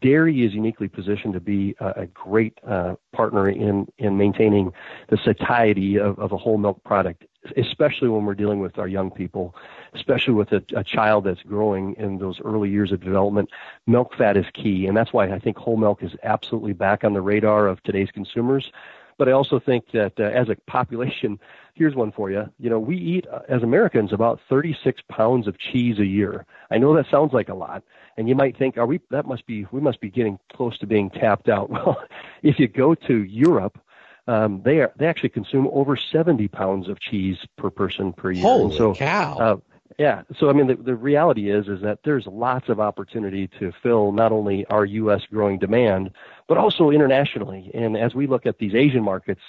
dairy 0.00 0.44
is 0.44 0.54
uniquely 0.54 0.88
positioned 0.88 1.34
to 1.34 1.40
be 1.40 1.74
a, 1.80 2.02
a 2.02 2.06
great 2.06 2.58
uh, 2.66 2.94
partner 3.12 3.48
in, 3.48 3.86
in 3.98 4.16
maintaining 4.16 4.72
the 5.08 5.16
satiety 5.16 5.98
of, 5.98 6.18
of 6.18 6.32
a 6.32 6.36
whole 6.36 6.58
milk 6.58 6.82
product, 6.84 7.24
especially 7.56 8.08
when 8.08 8.24
we're 8.24 8.34
dealing 8.34 8.60
with 8.60 8.78
our 8.78 8.88
young 8.88 9.10
people, 9.10 9.54
especially 9.94 10.34
with 10.34 10.52
a, 10.52 10.62
a 10.74 10.84
child 10.84 11.24
that's 11.24 11.42
growing 11.42 11.94
in 11.96 12.18
those 12.18 12.40
early 12.40 12.70
years 12.70 12.92
of 12.92 13.00
development. 13.00 13.48
Milk 13.86 14.14
fat 14.16 14.36
is 14.36 14.46
key, 14.52 14.86
and 14.86 14.96
that's 14.96 15.12
why 15.12 15.30
I 15.32 15.38
think 15.38 15.56
whole 15.56 15.76
milk 15.76 16.02
is 16.02 16.12
absolutely 16.22 16.72
back 16.72 17.04
on 17.04 17.12
the 17.12 17.20
radar 17.20 17.66
of 17.66 17.82
today's 17.82 18.10
consumers. 18.10 18.70
But 19.18 19.28
I 19.28 19.32
also 19.32 19.58
think 19.58 19.90
that 19.92 20.12
uh, 20.20 20.24
as 20.24 20.48
a 20.48 20.56
population, 20.66 21.40
here's 21.78 21.94
one 21.94 22.12
for 22.12 22.30
you. 22.30 22.50
You 22.58 22.68
know, 22.68 22.78
we 22.78 22.96
eat 22.96 23.26
uh, 23.32 23.40
as 23.48 23.62
Americans 23.62 24.12
about 24.12 24.40
36 24.48 25.00
pounds 25.08 25.46
of 25.46 25.58
cheese 25.58 25.98
a 25.98 26.04
year. 26.04 26.44
I 26.70 26.78
know 26.78 26.94
that 26.94 27.06
sounds 27.10 27.32
like 27.32 27.48
a 27.48 27.54
lot, 27.54 27.82
and 28.16 28.28
you 28.28 28.34
might 28.34 28.58
think, 28.58 28.76
are 28.76 28.86
we? 28.86 29.00
That 29.10 29.26
must 29.26 29.46
be 29.46 29.66
we 29.70 29.80
must 29.80 30.00
be 30.00 30.10
getting 30.10 30.38
close 30.52 30.76
to 30.78 30.86
being 30.86 31.10
tapped 31.10 31.48
out. 31.48 31.70
Well, 31.78 32.02
if 32.42 32.58
you 32.58 32.66
go 32.66 32.94
to 32.94 33.22
Europe, 33.24 33.78
um, 34.26 34.62
they 34.64 34.80
are 34.80 34.92
they 34.96 35.06
actually 35.06 35.28
consume 35.28 35.68
over 35.72 35.96
70 35.96 36.48
pounds 36.48 36.88
of 36.88 36.98
cheese 36.98 37.38
per 37.56 37.70
person 37.70 38.12
per 38.12 38.32
year. 38.32 38.42
Holy 38.42 38.76
so, 38.76 38.94
cow! 38.94 39.38
Uh, 39.38 39.56
yeah. 39.98 40.22
So 40.38 40.50
I 40.50 40.52
mean, 40.52 40.66
the, 40.66 40.76
the 40.76 40.96
reality 40.96 41.50
is 41.50 41.68
is 41.68 41.80
that 41.82 42.00
there's 42.04 42.26
lots 42.26 42.68
of 42.68 42.80
opportunity 42.80 43.48
to 43.58 43.72
fill 43.82 44.12
not 44.12 44.32
only 44.32 44.66
our 44.66 44.84
U.S. 44.84 45.22
growing 45.30 45.58
demand, 45.58 46.10
but 46.48 46.58
also 46.58 46.90
internationally. 46.90 47.70
And 47.74 47.96
as 47.96 48.14
we 48.14 48.26
look 48.26 48.46
at 48.46 48.58
these 48.58 48.74
Asian 48.74 49.02
markets, 49.02 49.42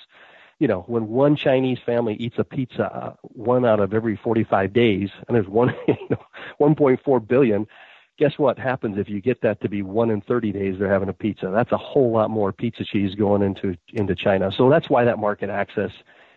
you 0.60 0.68
know, 0.68 0.84
when 0.88 1.08
one 1.08 1.36
Chinese 1.36 1.80
family 1.86 2.16
eats 2.16 2.36
a 2.38 2.44
pizza 2.44 2.84
uh, 2.84 3.14
one 3.22 3.66
out 3.66 3.80
of 3.80 3.94
every 3.94 4.18
45 4.18 4.74
days, 4.74 5.10
and 5.28 5.36
there's 5.36 5.48
one, 5.48 5.74
you 5.88 5.96
know, 6.10 6.24
1.4 6.60 7.28
billion. 7.28 7.66
Guess 8.18 8.34
what 8.38 8.60
happens 8.60 8.98
if 8.98 9.08
you 9.08 9.22
get 9.22 9.42
that 9.42 9.62
to 9.62 9.70
be 9.70 9.82
one 9.82 10.10
in 10.10 10.20
30 10.20 10.52
days? 10.52 10.76
They're 10.78 10.92
having 10.92 11.08
a 11.08 11.14
pizza. 11.14 11.52
That's 11.54 11.72
a 11.72 11.78
whole 11.78 12.12
lot 12.12 12.30
more 12.30 12.52
pizza 12.52 12.84
cheese 12.84 13.16
going 13.16 13.42
into 13.42 13.78
into 13.94 14.14
China. 14.14 14.52
So 14.52 14.70
that's 14.70 14.90
why 14.90 15.06
that 15.06 15.18
market 15.18 15.50
access 15.50 15.92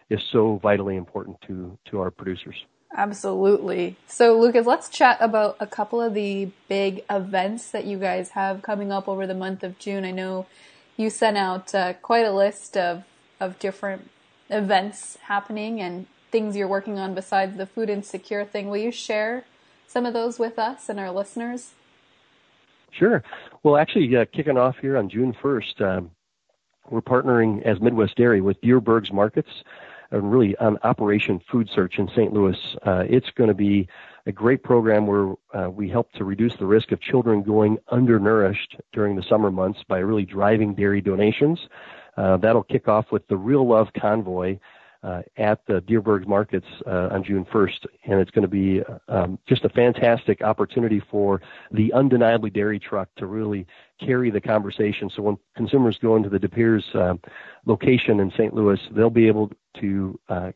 is 0.08 0.20
so 0.30 0.61
vitally 0.62 0.94
important 0.94 1.40
to 1.48 1.76
to 1.90 1.98
our 1.98 2.12
producers. 2.12 2.54
Absolutely. 2.94 3.96
So, 4.06 4.38
Lucas, 4.38 4.66
let's 4.66 4.90
chat 4.90 5.16
about 5.20 5.56
a 5.61 5.66
couple 5.66 6.00
of 6.00 6.14
the 6.14 6.50
big 6.68 7.02
events 7.11 7.70
that 7.70 7.87
you 7.87 7.98
guys 7.98 8.30
have 8.30 8.62
coming 8.62 8.92
up 8.92 9.08
over 9.08 9.26
the 9.26 9.35
month 9.35 9.64
of 9.64 9.78
June. 9.78 10.04
I 10.04 10.11
know 10.11 10.46
you 10.96 11.08
sent 11.08 11.38
out 11.38 11.74
uh, 11.74 11.94
quite 11.94 12.26
a 12.26 12.32
list 12.32 12.76
of, 12.76 13.04
of 13.42 13.59
different 13.59 14.09
events 14.48 15.18
happening 15.22 15.81
and 15.81 16.07
things 16.31 16.57
you're 16.57 16.68
working 16.68 16.98
on 16.98 17.14
besides 17.14 17.57
the 17.57 17.66
food 17.66 17.90
insecure 17.90 18.44
thing. 18.44 18.68
Will 18.68 18.78
you 18.78 18.92
share 18.92 19.44
some 19.87 20.07
of 20.07 20.14
those 20.14 20.38
with 20.38 20.59
us 20.59 20.88
and 20.88 21.00
our 21.00 21.11
listeners? 21.11 21.72
Sure. 22.92 23.22
Well, 23.62 23.76
actually, 23.76 24.14
uh, 24.16 24.26
kicking 24.33 24.57
off 24.57 24.76
here 24.81 24.96
on 24.96 25.09
June 25.09 25.35
1st, 25.42 25.81
um, 25.81 26.11
we're 26.88 27.00
partnering 27.00 27.62
as 27.62 27.81
Midwest 27.81 28.16
Dairy 28.16 28.40
with 28.40 28.61
Dierberg's 28.61 29.12
Markets 29.12 29.50
and 30.11 30.31
really 30.31 30.57
on 30.59 30.78
Operation 30.85 31.40
Food 31.50 31.68
Search 31.74 31.98
in 31.98 32.09
St. 32.09 32.33
Louis. 32.33 32.57
Uh, 32.87 33.05
it's 33.09 33.31
going 33.31 33.48
to 33.48 33.55
be 33.55 33.88
a 34.26 34.33
great 34.33 34.62
program 34.62 35.07
where 35.07 35.35
uh, 35.55 35.68
we 35.70 35.88
help 35.88 36.12
to 36.12 36.24
reduce 36.24 36.55
the 36.57 36.66
risk 36.66 36.92
of 36.92 37.00
children 37.00 37.42
going 37.42 37.78
undernourished 37.90 38.76
during 38.92 39.16
the 39.16 39.22
summer 39.22 39.50
months 39.50 39.81
by 39.88 39.98
really 39.98 40.24
driving 40.24 40.74
dairy 40.74 41.00
donations. 41.00 41.59
Uh, 42.16 42.37
that'll 42.37 42.62
kick 42.62 42.88
off 42.88 43.07
with 43.11 43.27
the 43.29 43.37
Real 43.37 43.66
Love 43.66 43.88
Convoy 43.98 44.59
uh, 45.03 45.22
at 45.37 45.61
the 45.66 45.81
Dierberg 45.81 46.27
markets 46.27 46.66
uh, 46.87 47.09
on 47.11 47.25
June 47.25 47.44
1st, 47.46 47.87
and 48.05 48.20
it's 48.20 48.31
going 48.31 48.42
to 48.42 48.48
be 48.48 48.83
um, 49.09 49.38
just 49.48 49.64
a 49.64 49.68
fantastic 49.68 50.42
opportunity 50.42 51.03
for 51.11 51.40
the 51.72 51.92
undeniably 51.92 52.51
dairy 52.51 52.79
truck 52.79 53.09
to 53.16 53.27
really 53.27 53.66
carry 54.01 54.31
the 54.31 54.40
conversation. 54.40 55.11
So 55.14 55.22
when 55.22 55.38
consumers 55.57 55.98
go 55.98 56.16
into 56.16 56.29
the 56.29 56.38
Dierbergs 56.38 56.94
uh, 56.94 57.14
location 57.66 58.20
in 58.20 58.31
St. 58.33 58.55
Louis, 58.55 58.79
they'll 58.92 59.11
be 59.11 59.27
able 59.27 59.51
to 59.81 60.20
uh, 60.29 60.53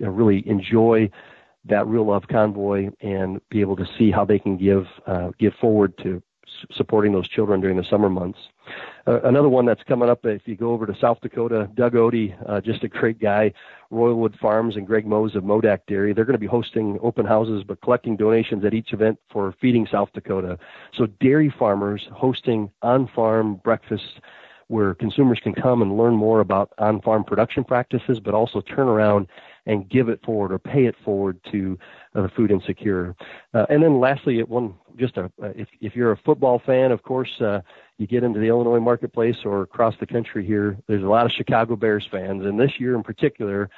really 0.00 0.48
enjoy 0.48 1.10
that 1.66 1.86
real 1.86 2.06
love 2.06 2.24
convoy 2.30 2.88
and 3.02 3.40
be 3.50 3.60
able 3.60 3.76
to 3.76 3.86
see 3.98 4.10
how 4.10 4.24
they 4.24 4.38
can 4.38 4.56
give 4.56 4.86
uh, 5.06 5.30
give 5.38 5.52
forward 5.60 5.92
to 5.98 6.22
supporting 6.72 7.12
those 7.12 7.28
children 7.28 7.60
during 7.60 7.76
the 7.76 7.84
summer 7.90 8.08
months. 8.08 8.38
Uh, 9.06 9.20
another 9.22 9.48
one 9.48 9.66
that's 9.66 9.82
coming 9.84 10.08
up, 10.08 10.24
if 10.24 10.42
you 10.46 10.56
go 10.56 10.70
over 10.70 10.86
to 10.86 10.94
South 11.00 11.18
Dakota, 11.20 11.68
Doug 11.74 11.94
Odie, 11.94 12.36
uh, 12.48 12.60
just 12.60 12.84
a 12.84 12.88
great 12.88 13.18
guy, 13.18 13.52
Royalwood 13.90 14.36
Farms 14.40 14.76
and 14.76 14.86
Greg 14.86 15.06
Moes 15.06 15.34
of 15.34 15.42
Modak 15.42 15.80
Dairy. 15.86 16.12
They're 16.12 16.24
going 16.24 16.34
to 16.34 16.38
be 16.38 16.46
hosting 16.46 16.98
open 17.02 17.26
houses 17.26 17.64
but 17.66 17.80
collecting 17.80 18.16
donations 18.16 18.64
at 18.64 18.74
each 18.74 18.92
event 18.92 19.18
for 19.32 19.54
Feeding 19.60 19.86
South 19.90 20.10
Dakota. 20.12 20.58
So 20.96 21.06
dairy 21.20 21.52
farmers 21.58 22.06
hosting 22.12 22.70
on-farm 22.82 23.60
breakfasts 23.64 24.20
where 24.68 24.94
consumers 24.94 25.40
can 25.42 25.52
come 25.52 25.82
and 25.82 25.96
learn 25.96 26.14
more 26.14 26.38
about 26.38 26.72
on-farm 26.78 27.24
production 27.24 27.64
practices, 27.64 28.20
but 28.20 28.34
also 28.34 28.60
turn 28.60 28.86
around 28.86 29.26
and 29.66 29.88
give 29.88 30.08
it 30.08 30.24
forward 30.24 30.52
or 30.52 30.58
pay 30.58 30.86
it 30.86 30.96
forward 31.04 31.38
to 31.50 31.78
uh, 32.14 32.22
the 32.22 32.28
food 32.28 32.50
insecure. 32.50 33.14
Uh, 33.54 33.66
and 33.68 33.82
then 33.82 34.00
lastly, 34.00 34.42
one 34.42 34.74
just 34.96 35.16
a, 35.16 35.30
if 35.40 35.68
if 35.80 35.96
you're 35.96 36.12
a 36.12 36.16
football 36.16 36.58
fan, 36.58 36.92
of 36.92 37.02
course, 37.02 37.40
uh, 37.40 37.60
you 37.98 38.06
get 38.06 38.24
into 38.24 38.40
the 38.40 38.48
Illinois 38.48 38.80
marketplace 38.80 39.38
or 39.44 39.62
across 39.62 39.96
the 39.98 40.06
country 40.06 40.44
here. 40.44 40.78
There's 40.86 41.02
a 41.02 41.08
lot 41.08 41.26
of 41.26 41.32
Chicago 41.32 41.76
Bears 41.76 42.06
fans, 42.10 42.44
and 42.44 42.58
this 42.58 42.80
year 42.80 42.94
in 42.94 43.02
particular, 43.02 43.70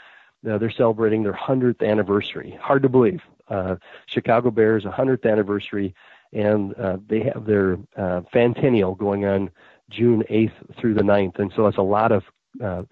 uh, 0.49 0.59
they're 0.59 0.71
celebrating 0.71 1.23
their 1.23 1.33
100th 1.33 1.87
anniversary. 1.87 2.59
Hard 2.61 2.83
to 2.83 2.89
believe. 2.89 3.23
Uh, 3.49 3.77
Chicago 4.07 4.51
Bears 4.51 4.85
100th 4.85 5.31
anniversary, 5.31 5.95
and 6.33 6.75
uh, 6.75 6.97
they 7.07 7.21
have 7.21 7.45
their 7.45 7.75
uh, 7.97 8.23
Fantennial 8.33 8.97
going 8.97 9.25
on 9.27 9.51
June 9.91 10.25
8th 10.31 10.77
through 10.79 10.95
the 10.95 11.03
9th, 11.03 11.39
and 11.39 11.53
so 11.55 11.65
that's 11.65 11.77
a 11.77 11.83
lot 11.83 12.13
of 12.13 12.25
uh, 12.63 12.83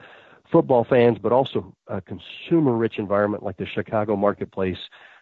football 0.50 0.84
fans, 0.84 1.18
but 1.18 1.32
also 1.32 1.74
a 1.86 2.00
consumer-rich 2.00 2.98
environment 2.98 3.42
like 3.42 3.56
the 3.56 3.66
Chicago 3.66 4.16
marketplace 4.16 4.78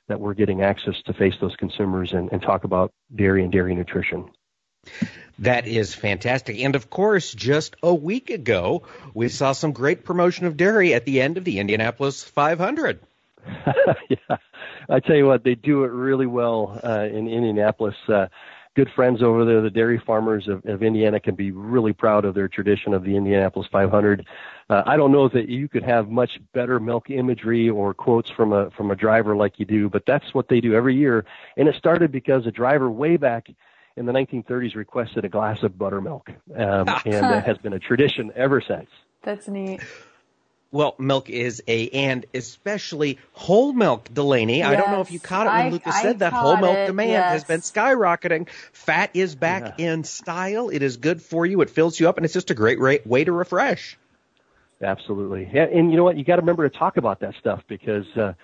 that 0.09 0.21
we're 0.21 0.35
getting 0.35 0.63
access 0.63 0.95
to 1.05 1.13
face 1.13 1.35
those 1.41 1.55
consumers 1.57 2.13
and, 2.13 2.33
and 2.33 2.43
talk 2.43 2.65
about 2.65 2.93
dairy 3.15 3.43
and 3.43 3.53
dairy 3.53 3.75
nutrition. 3.75 4.31
That 5.41 5.67
is 5.67 5.95
fantastic. 5.95 6.59
And 6.61 6.75
of 6.75 6.91
course, 6.91 7.33
just 7.33 7.77
a 7.83 7.95
week 7.95 8.31
ago, 8.31 8.85
we 9.15 9.29
saw 9.29 9.53
some 9.53 9.73
great 9.73 10.05
promotion 10.05 10.47
of 10.47 10.57
dairy 10.57 10.95
at 10.95 11.05
the 11.05 11.21
end 11.21 11.37
of 11.37 11.45
the 11.45 11.59
Indianapolis 11.61 12.25
500. 12.25 13.01
yeah, 14.09 14.37
I 14.89 15.01
tell 15.01 15.17
you 15.17 15.27
what, 15.27 15.45
they 15.45 15.55
do 15.55 15.85
it 15.85 15.93
really 15.93 16.27
well 16.27 16.81
uh, 16.83 17.05
in 17.05 17.29
Indianapolis. 17.29 17.95
Uh, 18.09 18.27
good 18.79 18.91
friends 18.95 19.25
over 19.25 19.45
there, 19.45 19.61
the 19.61 19.71
dairy 19.71 19.99
farmers 19.99 20.47
of, 20.47 20.65
of 20.65 20.85
Indiana, 20.85 21.19
can 21.19 21.35
be 21.35 21.51
really 21.51 21.93
proud 21.93 22.25
of 22.25 22.33
their 22.33 22.47
tradition 22.47 22.95
of 22.95 23.03
the 23.03 23.17
Indianapolis 23.17 23.67
500. 23.73 24.25
Uh, 24.71 24.85
I 24.87 24.97
don't 24.97 25.11
know 25.11 25.29
that 25.31 25.49
you 25.49 25.67
could 25.67 25.83
have 25.83 26.09
much 26.09 26.39
better 26.53 26.79
milk 26.79 27.11
imagery 27.11 27.69
or 27.69 27.93
quotes 27.93 28.31
from 28.31 28.53
a 28.53 28.71
from 28.71 28.93
a 28.93 28.95
driver 28.95 29.35
like 29.35 29.59
you 29.59 29.67
do, 29.67 29.89
but 29.89 30.07
that's 30.07 30.33
what 30.33 30.47
they 30.47 30.61
do 30.61 30.75
every 30.75 30.95
year. 30.95 31.25
And 31.57 31.69
it 31.69 31.75
started 31.75 32.13
because 32.13 32.47
a 32.47 32.53
driver 32.53 32.89
way 32.89 33.17
back 33.17 33.49
in 33.97 34.07
the 34.07 34.13
1930s 34.13 34.77
requested 34.77 35.25
a 35.25 35.29
glass 35.29 35.65
of 35.65 35.77
buttermilk, 35.77 36.31
um, 36.55 36.87
and 37.05 37.35
it 37.35 37.43
has 37.43 37.59
been 37.59 37.73
a 37.73 37.81
tradition 37.81 38.31
ever 38.37 38.61
since. 38.61 38.91
That's 39.25 39.49
neat. 39.49 39.81
Well, 40.71 40.95
milk 40.99 41.31
is 41.31 41.63
a, 41.67 41.89
and 41.89 42.27
especially 42.35 43.19
whole 43.33 43.73
milk, 43.73 44.13
Delaney. 44.13 44.59
Yes, 44.59 44.69
I 44.69 44.77
don't 44.77 44.91
know 44.91 45.01
if 45.01 45.11
you 45.11 45.19
caught 45.19 45.47
it 45.47 45.51
when 45.51 45.67
I, 45.67 45.71
Lucas 45.71 45.95
I 45.95 46.03
said 46.03 46.19
that 46.19 46.35
whole 46.35 46.59
milk 46.59 46.77
it, 46.77 46.87
demand 46.87 47.11
yes. 47.11 47.33
has 47.33 47.45
been 47.45 47.61
skyrocketing. 47.61 48.51
Fat 48.73 49.11
is 49.15 49.35
back 49.35 49.79
yeah. 49.79 49.93
in 49.93 50.05
style. 50.05 50.69
It 50.69 50.83
is 50.83 50.99
good 50.99 51.23
for 51.23 51.47
you. 51.47 51.63
It 51.63 51.71
fills 51.71 51.99
you 51.99 52.09
up, 52.09 52.19
and 52.19 52.25
it's 52.27 52.35
just 52.35 52.51
a 52.51 52.55
great 52.55 52.79
way 53.07 53.25
to 53.25 53.33
refresh. 53.33 53.97
Absolutely. 54.83 55.49
Yeah, 55.53 55.65
and 55.65 55.91
you 55.91 55.97
know 55.97 56.05
what? 56.05 56.19
You 56.19 56.25
got 56.25 56.37
to 56.37 56.43
remember 56.43 56.69
to 56.69 56.79
talk 56.79 56.99
about 56.99 57.21
that 57.21 57.35
stuff 57.41 57.63
because, 57.67 58.07
uh, 58.17 58.35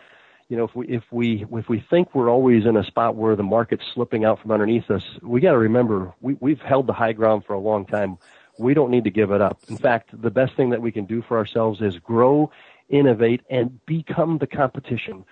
you 0.48 0.56
know, 0.56 0.64
if 0.64 0.74
we 0.74 0.88
if 0.88 1.04
we 1.10 1.44
if 1.52 1.68
we 1.68 1.84
think 1.90 2.14
we're 2.14 2.30
always 2.30 2.64
in 2.64 2.76
a 2.76 2.84
spot 2.84 3.16
where 3.16 3.36
the 3.36 3.42
market's 3.42 3.84
slipping 3.92 4.24
out 4.24 4.40
from 4.40 4.50
underneath 4.50 4.90
us, 4.90 5.04
we 5.22 5.40
got 5.40 5.52
to 5.52 5.58
remember 5.58 6.14
we 6.20 6.36
we've 6.40 6.60
held 6.60 6.86
the 6.86 6.92
high 6.94 7.12
ground 7.12 7.44
for 7.44 7.52
a 7.52 7.60
long 7.60 7.84
time 7.84 8.18
we 8.58 8.74
don't 8.74 8.90
need 8.90 9.04
to 9.04 9.10
give 9.10 9.30
it 9.30 9.40
up. 9.40 9.58
In 9.68 9.76
fact, 9.76 10.10
the 10.20 10.30
best 10.30 10.54
thing 10.54 10.70
that 10.70 10.80
we 10.80 10.92
can 10.92 11.04
do 11.04 11.22
for 11.22 11.36
ourselves 11.36 11.80
is 11.80 11.98
grow, 11.98 12.50
innovate, 12.88 13.42
and 13.50 13.84
become 13.86 14.38
the 14.38 14.46
competition. 14.46 15.24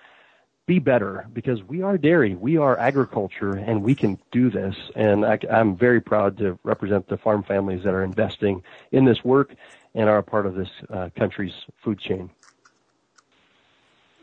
Be 0.65 0.79
better 0.79 1.27
because 1.33 1.61
we 1.63 1.81
are 1.81 1.97
dairy, 1.97 2.35
we 2.35 2.57
are 2.57 2.77
agriculture, 2.77 3.51
and 3.51 3.83
we 3.83 3.95
can 3.95 4.17
do 4.31 4.49
this. 4.49 4.75
And 4.95 5.25
I, 5.25 5.37
am 5.49 5.75
very 5.75 5.99
proud 5.99 6.37
to 6.37 6.57
represent 6.63 7.07
the 7.07 7.17
farm 7.17 7.43
families 7.43 7.83
that 7.83 7.93
are 7.93 8.03
investing 8.03 8.63
in 8.91 9.03
this 9.03 9.23
work 9.25 9.53
and 9.93 10.09
are 10.09 10.19
a 10.19 10.23
part 10.23 10.45
of 10.45 10.55
this 10.55 10.69
uh, 10.89 11.09
country's 11.17 11.53
food 11.83 11.99
chain. 11.99 12.29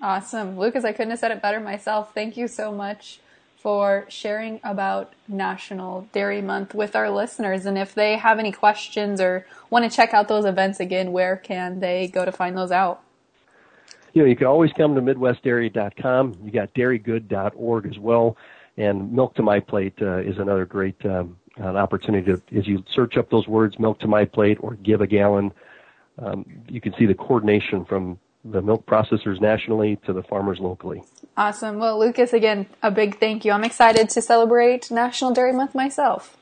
Awesome. 0.01 0.59
Lucas, 0.59 0.85
I 0.85 0.93
couldn't 0.93 1.11
have 1.11 1.19
said 1.19 1.31
it 1.31 1.43
better 1.43 1.61
myself. 1.61 2.15
Thank 2.15 2.39
you 2.39 2.49
so 2.49 2.73
much 2.73 3.21
for 3.63 4.07
sharing 4.09 4.61
about 4.65 5.13
National 5.29 6.09
Dairy 6.13 6.41
Month 6.41 6.75
with 6.75 6.97
our 6.97 7.11
listeners. 7.11 7.67
And 7.67 7.77
if 7.77 7.95
they 7.95 8.17
have 8.17 8.39
any 8.39 8.53
questions 8.53 9.21
or 9.21 9.47
want 9.69 9.91
to 9.91 9.95
check 9.95 10.15
out 10.15 10.29
those 10.29 10.45
events 10.45 10.81
again, 10.81 11.13
where 11.13 11.37
can 11.37 11.81
they 11.81 12.09
go 12.09 12.25
to 12.25 12.33
find 12.33 12.57
those 12.57 12.73
out? 12.73 13.03
you 14.13 14.23
know, 14.23 14.29
you 14.29 14.37
can 14.37 14.47
always 14.47 14.73
come 14.73 14.95
to 14.95 15.01
MidwestDairy.com. 15.01 16.39
You 16.43 16.51
got 16.51 16.73
dairygood.org 16.75 17.87
as 17.87 17.99
well. 17.99 18.37
And 18.77 19.13
Milk 19.13 19.35
to 19.35 19.43
My 19.43 19.61
Plate 19.61 19.95
uh, 20.01 20.19
is 20.19 20.39
another 20.39 20.65
great 20.65 20.97
um, 21.05 21.37
an 21.57 21.77
opportunity 21.77 22.33
to, 22.33 22.59
as 22.59 22.67
you 22.67 22.83
search 22.95 23.17
up 23.17 23.31
those 23.31 23.47
words, 23.47 23.79
Milk 23.79 24.01
to 24.01 24.09
My 24.09 24.25
Plate 24.25 24.59
or 24.61 24.75
Give 24.77 25.01
a 25.01 25.07
Gallon, 25.07 25.53
um, 26.19 26.47
you 26.69 26.81
can 26.81 26.95
see 26.99 27.07
the 27.07 27.15
coordination 27.15 27.85
from 27.85 28.19
the 28.45 28.63
milk 28.63 28.87
processors 28.87 29.41
nationally 29.41 29.99
to 30.07 30.13
the 30.13 30.23
farmers 30.23 30.59
locally. 30.59 31.03
Awesome. 31.37 31.79
Well, 31.79 31.99
Lucas, 31.99 32.33
again, 32.33 32.67
a 32.83 32.91
big 32.91 33.19
thank 33.19 33.45
you. 33.45 33.53
I'm 33.53 33.65
excited 33.65 34.09
to 34.11 34.23
celebrate 34.23 34.91
National 34.91 35.33
Dairy 35.33 35.53
Month 35.53 35.75
myself. 35.75 36.37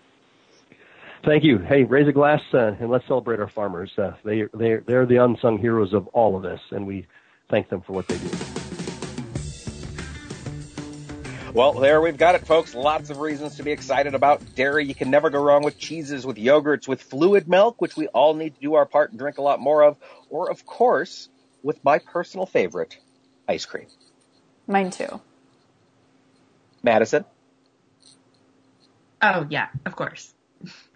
Thank 1.24 1.42
you. 1.42 1.58
Hey, 1.58 1.84
raise 1.84 2.06
a 2.06 2.12
glass 2.12 2.40
uh, 2.54 2.76
and 2.80 2.90
let's 2.90 3.06
celebrate 3.08 3.40
our 3.40 3.48
farmers. 3.48 3.90
Uh, 3.98 4.12
they 4.24 4.44
they 4.54 4.76
they're 4.76 5.04
the 5.04 5.16
unsung 5.16 5.58
heroes 5.58 5.92
of 5.92 6.06
all 6.08 6.36
of 6.36 6.42
this, 6.42 6.60
and 6.70 6.86
we 6.86 7.06
thank 7.50 7.68
them 7.68 7.82
for 7.82 7.92
what 7.92 8.06
they 8.06 8.16
do. 8.18 8.30
Well, 11.52 11.72
there 11.72 12.00
we've 12.00 12.16
got 12.16 12.36
it, 12.36 12.46
folks. 12.46 12.74
Lots 12.74 13.10
of 13.10 13.18
reasons 13.18 13.56
to 13.56 13.64
be 13.64 13.72
excited 13.72 14.14
about 14.14 14.54
dairy. 14.54 14.84
You 14.84 14.94
can 14.94 15.10
never 15.10 15.28
go 15.28 15.42
wrong 15.42 15.64
with 15.64 15.76
cheeses, 15.76 16.24
with 16.24 16.36
yogurts, 16.36 16.86
with 16.86 17.02
fluid 17.02 17.48
milk, 17.48 17.80
which 17.80 17.96
we 17.96 18.06
all 18.08 18.34
need 18.34 18.54
to 18.54 18.60
do 18.60 18.74
our 18.74 18.86
part 18.86 19.10
and 19.10 19.18
drink 19.18 19.38
a 19.38 19.42
lot 19.42 19.58
more 19.58 19.82
of, 19.82 19.96
or 20.30 20.50
of 20.50 20.64
course, 20.66 21.28
with 21.62 21.82
my 21.84 21.98
personal 21.98 22.46
favorite, 22.46 22.98
ice 23.48 23.66
cream. 23.66 23.86
Mine 24.66 24.90
too. 24.90 25.20
Madison? 26.82 27.24
Oh, 29.20 29.46
yeah, 29.50 29.68
of 29.84 29.96
course. 29.96 30.32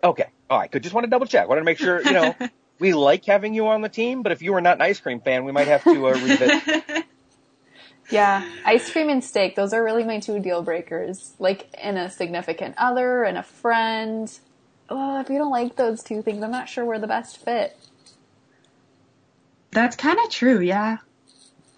Okay. 0.03 0.27
All 0.48 0.59
right. 0.59 0.70
Good. 0.70 0.83
Just 0.83 0.94
want 0.94 1.05
to 1.05 1.11
double 1.11 1.27
check. 1.27 1.48
Wanted 1.48 1.61
to 1.61 1.64
make 1.64 1.79
sure, 1.79 2.03
you 2.03 2.12
know, 2.12 2.35
we 2.79 2.92
like 2.92 3.25
having 3.25 3.55
you 3.55 3.68
on 3.68 3.81
the 3.81 3.88
team, 3.88 4.22
but 4.22 4.33
if 4.33 4.42
you 4.42 4.55
are 4.55 4.61
not 4.61 4.77
an 4.77 4.83
ice 4.83 5.01
cream 5.01 5.20
fan, 5.20 5.44
we 5.44 5.53
might 5.53 5.68
have 5.68 5.85
to 5.85 6.09
uh, 6.09 6.11
revisit. 6.11 7.05
yeah. 8.11 8.44
Ice 8.64 8.90
cream 8.90 9.09
and 9.09 9.25
steak. 9.25 9.55
Those 9.55 9.72
are 9.72 9.83
really 9.83 10.05
my 10.05 10.20
two 10.20 10.40
deal 10.40 10.62
breakers. 10.62 11.35
Like 11.38 11.72
in 11.83 11.96
a 11.96 12.11
significant 12.11 12.75
other 12.79 13.25
and 13.25 13.38
a 13.38 13.42
friend. 13.42 14.31
Oh, 14.88 15.20
if 15.20 15.31
you 15.31 15.38
don't 15.38 15.51
like 15.51 15.77
those 15.77 16.03
two 16.03 16.22
things, 16.22 16.42
I'm 16.42 16.51
not 16.51 16.68
sure 16.68 16.85
we're 16.85 16.98
the 16.98 17.07
best 17.07 17.38
fit. 17.38 17.77
That's 19.73 19.97
kind 19.97 20.19
of 20.23 20.31
true. 20.31 20.61
Yeah. 20.61 20.99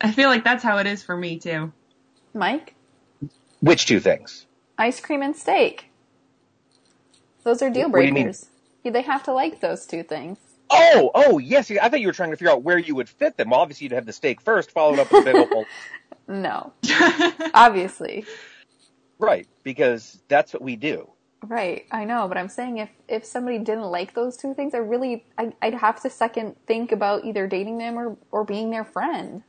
I 0.01 0.13
feel 0.13 0.29
like 0.29 0.45
that's 0.45 0.63
how 0.63 0.79
it 0.79 0.87
is 0.87 1.03
for 1.03 1.17
me 1.17 1.39
too. 1.39 1.73
Mike? 2.35 2.75
Which 3.61 3.87
two 3.87 4.01
things? 4.01 4.47
Ice 4.77 5.01
cream 5.01 5.23
and 5.23 5.35
steak. 5.35 5.91
Those 7.45 7.63
are 7.63 7.71
deal 7.71 7.89
breakers. 7.89 8.51
They 8.83 9.03
have 9.03 9.23
to 9.25 9.33
like 9.33 9.61
those 9.61 9.87
two 9.87 10.03
things. 10.03 10.39
Oh, 10.69 11.11
oh, 11.15 11.39
yes. 11.39 11.71
I 11.71 11.89
thought 11.89 12.01
you 12.01 12.09
were 12.09 12.13
trying 12.13 12.31
to 12.31 12.37
figure 12.37 12.51
out 12.51 12.63
where 12.63 12.79
you 12.79 12.95
would 12.97 13.09
fit 13.09 13.37
them. 13.37 13.51
Well, 13.51 13.61
obviously 13.61 13.85
you'd 13.85 13.93
have 13.93 14.07
the 14.07 14.13
steak 14.13 14.41
first, 14.41 14.73
followed 14.73 14.99
up 14.99 15.11
with 15.13 15.27
a 15.27 15.33
big 15.33 15.53
old. 15.53 15.67
no. 16.29 16.73
obviously. 17.55 18.25
Right, 19.19 19.47
because 19.63 20.21
that's 20.29 20.53
what 20.53 20.63
we 20.63 20.77
do. 20.77 21.09
Right, 21.47 21.85
I 21.91 22.05
know, 22.05 22.27
but 22.27 22.39
I'm 22.39 22.49
saying 22.49 22.79
if 22.79 22.91
if 23.09 23.25
somebody 23.25 23.59
didn't 23.59 23.85
like 23.85 24.15
those 24.15 24.37
two 24.37 24.55
things, 24.55 24.75
I 24.75 24.79
really 24.79 25.25
I, 25.37 25.53
would 25.63 25.75
have 25.75 26.01
to 26.03 26.11
second 26.11 26.57
think 26.67 26.91
about 26.91 27.25
either 27.25 27.47
dating 27.47 27.79
them 27.79 27.99
or 27.99 28.17
or 28.31 28.45
being 28.45 28.71
their 28.71 28.85
friend. 28.85 29.43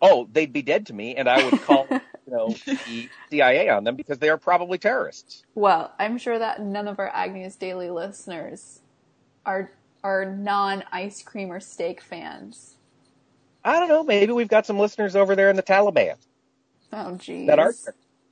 Oh, 0.00 0.28
they'd 0.32 0.52
be 0.52 0.62
dead 0.62 0.86
to 0.86 0.92
me, 0.92 1.16
and 1.16 1.28
I 1.28 1.44
would 1.44 1.60
call 1.62 1.86
you 1.90 2.00
know 2.26 2.54
the 2.66 3.08
CIA 3.30 3.68
on 3.70 3.84
them 3.84 3.96
because 3.96 4.18
they 4.18 4.28
are 4.28 4.38
probably 4.38 4.78
terrorists. 4.78 5.42
Well, 5.54 5.92
I'm 5.98 6.18
sure 6.18 6.38
that 6.38 6.62
none 6.62 6.86
of 6.86 6.98
our 6.98 7.08
Agnews 7.08 7.56
Daily 7.56 7.90
listeners 7.90 8.80
are 9.44 9.72
are 10.04 10.24
non 10.24 10.84
ice 10.92 11.22
cream 11.22 11.50
or 11.50 11.60
steak 11.60 12.00
fans. 12.00 12.76
I 13.64 13.78
don't 13.78 13.88
know. 13.88 14.04
Maybe 14.04 14.32
we've 14.32 14.48
got 14.48 14.66
some 14.66 14.78
listeners 14.78 15.16
over 15.16 15.36
there 15.36 15.50
in 15.50 15.56
the 15.56 15.62
Taliban. 15.62 16.16
Oh, 16.92 17.16
geez. 17.16 17.46
That 17.46 17.58
are, 17.58 17.72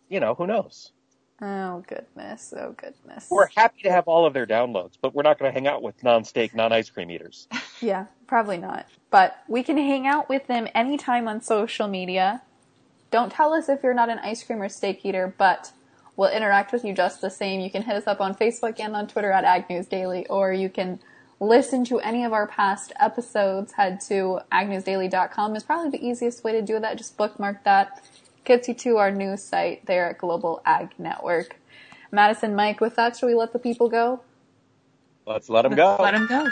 you 0.09 0.21
know, 0.21 0.35
who 0.35 0.47
knows? 0.47 0.93
Oh 1.43 1.83
goodness! 1.87 2.53
Oh 2.55 2.75
goodness! 2.77 3.27
We're 3.31 3.49
happy 3.57 3.83
to 3.85 3.91
have 3.91 4.07
all 4.07 4.27
of 4.27 4.35
their 4.35 4.47
downloads, 4.47 4.99
but 5.01 5.15
we're 5.15 5.23
not 5.23 5.39
going 5.39 5.51
to 5.51 5.55
hang 5.55 5.67
out 5.67 5.83
with 5.83 6.03
non-steak, 6.05 6.55
non-ice 6.55 6.91
cream 6.91 7.11
eaters. 7.11 7.49
yeah, 7.81 8.07
probably 8.27 8.59
not. 8.59 8.87
But 9.11 9.39
we 9.49 9.63
can 9.63 9.79
hang 9.79 10.07
out 10.07 10.29
with 10.29 10.47
them 10.49 10.69
anytime 10.75 11.29
on 11.29 11.41
social 11.41 11.89
media. 11.89 12.43
Don't 13.11 13.33
tell 13.33 13.55
us 13.55 13.71
if 13.71 13.83
you're 13.83 13.95
not 13.95 14.11
an 14.11 14.19
ice 14.19 14.43
cream 14.43 14.61
or 14.61 14.69
steak 14.69 15.05
eater, 15.05 15.35
but 15.39 15.73
we'll 16.15 16.31
interact 16.31 16.73
with 16.73 16.85
you 16.85 16.93
just 16.93 17.23
the 17.23 17.31
same. 17.31 17.61
You 17.61 17.71
can 17.71 17.83
hit 17.83 17.97
us 17.97 18.07
up 18.07 18.21
on 18.21 18.35
Facebook 18.35 18.79
and 18.79 18.95
on 18.95 19.09
Twitter 19.09 19.33
at 19.33 19.45
Agnews 19.45 19.87
Daily, 19.87 20.27
or 20.27 20.53
you 20.53 20.69
can 20.69 21.01
listen 21.41 21.87
to 21.87 21.99
any 22.01 22.23
of 22.23 22.35
our 22.35 22.47
past 22.47 22.93
episodes. 23.01 23.73
Head 23.73 24.01
to 24.03 24.41
agnewsdaily.com 24.53 25.57
is 25.57 25.63
probably 25.63 25.91
the 25.91 26.07
easiest 26.07 26.45
way 26.45 26.53
to 26.53 26.61
do 26.61 26.79
that. 26.79 26.99
Just 26.99 27.17
bookmark 27.17 27.65
that 27.65 28.05
gets 28.51 28.67
you 28.67 28.75
to 28.75 28.97
our 28.97 29.13
new 29.13 29.37
site 29.37 29.87
there 29.87 30.11
at 30.11 30.19
Global 30.19 30.61
Ag 30.67 30.91
Network. 30.99 31.55
Madison, 32.11 32.57
Mike, 32.57 32.81
with 32.81 32.97
that, 32.97 33.17
should 33.17 33.27
we 33.27 33.35
let 33.37 33.53
the 33.53 33.61
people 33.61 33.89
go? 33.89 34.23
Let's 35.25 35.49
let 35.49 35.63
them 35.63 35.77
go. 35.77 35.97
Let 36.01 36.15
them 36.15 36.27
go. 36.27 36.49